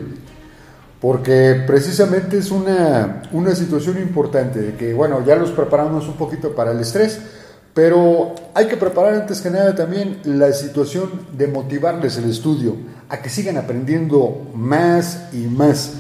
Porque 1.02 1.64
precisamente 1.66 2.38
es 2.38 2.52
una, 2.52 3.24
una 3.32 3.56
situación 3.56 3.98
importante, 4.00 4.60
de 4.60 4.76
que 4.76 4.94
bueno, 4.94 5.26
ya 5.26 5.36
los 5.36 5.52
preparamos 5.52 6.08
un 6.08 6.16
poquito 6.16 6.54
para 6.54 6.72
el 6.72 6.80
estrés, 6.80 7.20
pero 7.74 8.36
hay 8.54 8.68
que 8.68 8.76
preparar 8.76 9.14
antes 9.14 9.40
que 9.40 9.50
nada 9.50 9.74
también 9.76 10.20
la 10.26 10.52
situación 10.52 11.10
de 11.38 11.48
motivarles 11.48 12.18
el 12.18 12.30
estudio, 12.30 12.76
a 13.08 13.22
que 13.22 13.30
sigan 13.30 13.58
aprendiendo 13.58 14.48
más 14.54 15.30
y 15.32 15.48
más, 15.48 15.94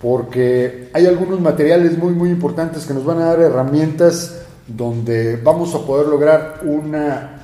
porque 0.00 0.90
hay 0.92 1.06
algunos 1.06 1.40
materiales 1.40 1.98
muy 1.98 2.12
muy 2.12 2.30
importantes 2.30 2.86
que 2.86 2.94
nos 2.94 3.04
van 3.04 3.18
a 3.18 3.26
dar 3.26 3.40
herramientas 3.40 4.42
donde 4.68 5.36
vamos 5.36 5.74
a 5.74 5.84
poder 5.84 6.06
lograr 6.06 6.60
una 6.62 7.38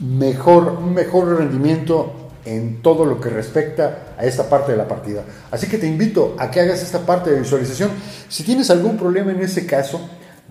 mejor, 0.00 0.76
un 0.82 0.92
mejor 0.92 1.38
rendimiento 1.38 2.23
en 2.44 2.82
todo 2.82 3.04
lo 3.04 3.20
que 3.20 3.30
respecta 3.30 4.14
a 4.18 4.24
esta 4.24 4.48
parte 4.48 4.72
de 4.72 4.78
la 4.78 4.86
partida. 4.86 5.22
Así 5.50 5.66
que 5.66 5.78
te 5.78 5.86
invito 5.86 6.34
a 6.38 6.50
que 6.50 6.60
hagas 6.60 6.82
esta 6.82 7.00
parte 7.00 7.30
de 7.30 7.40
visualización. 7.40 7.90
Si 8.28 8.42
tienes 8.42 8.70
algún 8.70 8.96
problema 8.96 9.32
en 9.32 9.40
ese 9.40 9.66
caso, 9.66 10.00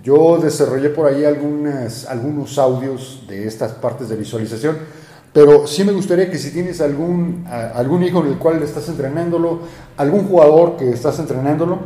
yo 0.04 0.38
desarrollé 0.38 0.90
por 0.90 1.08
ahí 1.08 1.24
algunas, 1.24 2.06
algunos 2.06 2.58
audios 2.58 3.24
de 3.28 3.48
estas 3.48 3.72
partes 3.74 4.10
de 4.10 4.18
visualización, 4.18 4.78
pero 5.32 5.66
sí 5.66 5.84
me 5.84 5.94
gustaría 5.94 6.30
que 6.30 6.38
si 6.38 6.52
tienes 6.52 6.82
algún, 6.82 7.46
algún 7.48 8.04
hijo 8.04 8.22
en 8.22 8.34
el 8.34 8.38
cual 8.38 8.62
estás 8.62 8.90
entrenándolo, 8.90 9.62
algún 9.98 10.28
jugador 10.28 10.78
que 10.78 10.90
estás 10.90 11.20
entrenándolo, 11.20 11.80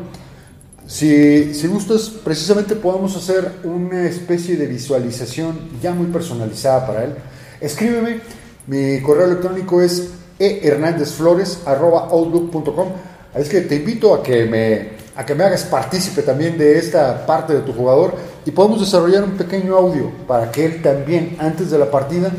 si, 0.87 1.53
si 1.53 1.67
gustas, 1.67 2.09
precisamente 2.09 2.75
podamos 2.75 3.15
hacer 3.15 3.51
una 3.65 4.07
especie 4.07 4.55
de 4.55 4.67
visualización 4.67 5.57
ya 5.81 5.93
muy 5.93 6.07
personalizada 6.07 6.87
para 6.87 7.03
él. 7.03 7.13
Escríbeme, 7.59 8.21
mi 8.67 9.01
correo 9.01 9.25
electrónico 9.25 9.81
es 9.81 10.11
ehernandezflores.outlook.com. 10.39 12.87
Es 13.35 13.49
que 13.49 13.61
te 13.61 13.77
invito 13.77 14.13
a 14.13 14.21
que 14.21 14.45
me 14.45 14.97
a 15.17 15.25
que 15.25 15.33
me 15.33 15.43
hagas 15.43 15.63
partícipe 15.63 16.21
también 16.21 16.59
de 16.59 16.77
esta 16.77 17.25
parte 17.25 17.51
de 17.51 17.61
tu 17.61 17.73
jugador 17.73 18.13
y 18.45 18.51
podemos 18.51 18.79
desarrollar 18.79 19.23
un 19.23 19.31
pequeño 19.31 19.75
audio 19.75 20.11
para 20.27 20.51
que 20.51 20.63
él 20.63 20.81
también 20.83 21.35
antes 21.39 21.71
de 21.71 21.79
la 21.79 21.89
partida 21.89 22.31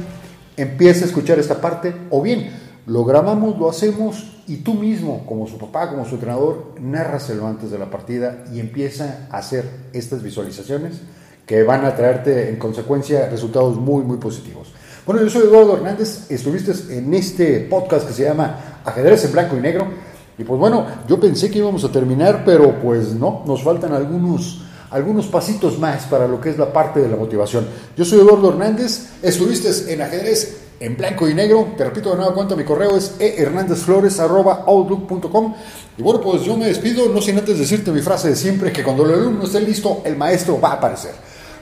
empiece 0.57 1.03
a 1.03 1.07
escuchar 1.09 1.41
esta 1.41 1.61
parte 1.61 1.93
o 2.11 2.23
bien 2.23 2.51
lo 2.87 3.05
grabamos, 3.05 3.59
lo 3.59 3.69
hacemos 3.69 4.43
y 4.47 4.59
tú 4.59 4.75
mismo 4.75 5.27
como 5.27 5.49
su 5.49 5.59
papá, 5.59 5.91
como 5.91 6.05
su 6.05 6.15
entrenador, 6.15 6.75
narraselo 6.81 7.49
antes 7.49 7.73
de 7.73 7.81
la 7.81 7.91
partida 7.91 8.45
y 8.55 8.61
empieza 8.61 9.27
a 9.29 9.39
hacer 9.39 9.69
estas 9.93 10.23
visualizaciones 10.23 11.01
que 11.47 11.65
van 11.65 11.85
a 11.85 11.97
traerte 11.97 12.49
en 12.49 12.61
consecuencia 12.61 13.29
resultados 13.29 13.77
muy 13.77 14.05
muy 14.05 14.19
positivos. 14.19 14.73
Bueno, 15.09 15.23
yo 15.23 15.31
soy 15.31 15.45
Eduardo 15.45 15.75
Hernández, 15.75 16.27
estuviste 16.29 16.75
en 16.91 17.15
este 17.15 17.61
podcast 17.61 18.07
que 18.07 18.13
se 18.13 18.25
llama 18.25 18.83
Ajedrez 18.85 19.25
en 19.25 19.33
Blanco 19.33 19.57
y 19.57 19.61
Negro. 19.61 19.89
Y 20.37 20.45
pues 20.45 20.61
bueno, 20.61 20.85
yo 21.09 21.19
pensé 21.19 21.51
que 21.51 21.61
íbamos 21.61 21.83
a 21.83 21.91
terminar, 21.91 22.43
pero 22.45 22.79
pues 22.79 23.15
no, 23.15 23.43
nos 23.47 23.63
faltan 23.63 23.95
algunos, 23.95 24.61
algunos 24.91 25.27
pasitos 25.29 25.79
más 25.79 26.05
para 26.05 26.29
lo 26.29 26.39
que 26.39 26.51
es 26.51 26.59
la 26.59 26.75
parte 26.75 27.01
de 27.01 27.09
la 27.09 27.17
motivación. 27.17 27.67
Yo 27.97 28.05
soy 28.05 28.21
Eduardo 28.21 28.51
Hernández, 28.51 29.09
estuviste 29.23 29.71
en 29.91 30.03
ajedrez 30.03 30.59
en 30.79 30.95
blanco 30.95 31.27
y 31.27 31.33
negro. 31.33 31.69
Te 31.75 31.85
repito 31.85 32.11
de 32.11 32.17
nuevo 32.17 32.35
cuenta, 32.35 32.55
mi 32.55 32.65
correo 32.65 32.95
es 32.95 33.15
ehernandezflores.outlook.com. 33.19 35.55
Y 35.97 36.03
bueno, 36.03 36.21
pues 36.21 36.43
yo 36.43 36.55
me 36.55 36.67
despido, 36.67 37.09
no 37.09 37.23
sin 37.23 37.39
antes 37.39 37.59
decirte 37.59 37.93
mi 37.93 38.03
frase 38.03 38.29
de 38.29 38.37
siempre, 38.37 38.73
que 38.73 38.85
cuando 38.85 39.07
el 39.07 39.15
alumno 39.15 39.45
esté 39.45 39.63
listo, 39.63 40.03
el 40.05 40.19
maestro 40.19 40.61
va 40.61 40.73
a 40.73 40.75
aparecer. 40.75 41.13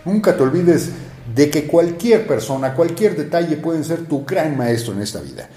Nunca 0.04 0.36
te 0.36 0.42
olvides 0.42 0.90
de 1.34 1.50
que 1.50 1.66
cualquier 1.66 2.26
persona, 2.26 2.74
cualquier 2.74 3.16
detalle 3.16 3.56
pueden 3.56 3.84
ser 3.84 4.06
tu 4.06 4.24
gran 4.24 4.56
maestro 4.56 4.92
en 4.92 5.02
esta 5.02 5.20
vida. 5.20 5.48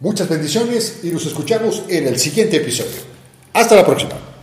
Muchas 0.00 0.28
bendiciones 0.28 1.00
y 1.02 1.10
nos 1.10 1.24
escuchamos 1.26 1.84
en 1.88 2.08
el 2.08 2.18
siguiente 2.18 2.56
episodio. 2.56 3.02
Hasta 3.52 3.76
la 3.76 3.86
próxima. 3.86 4.33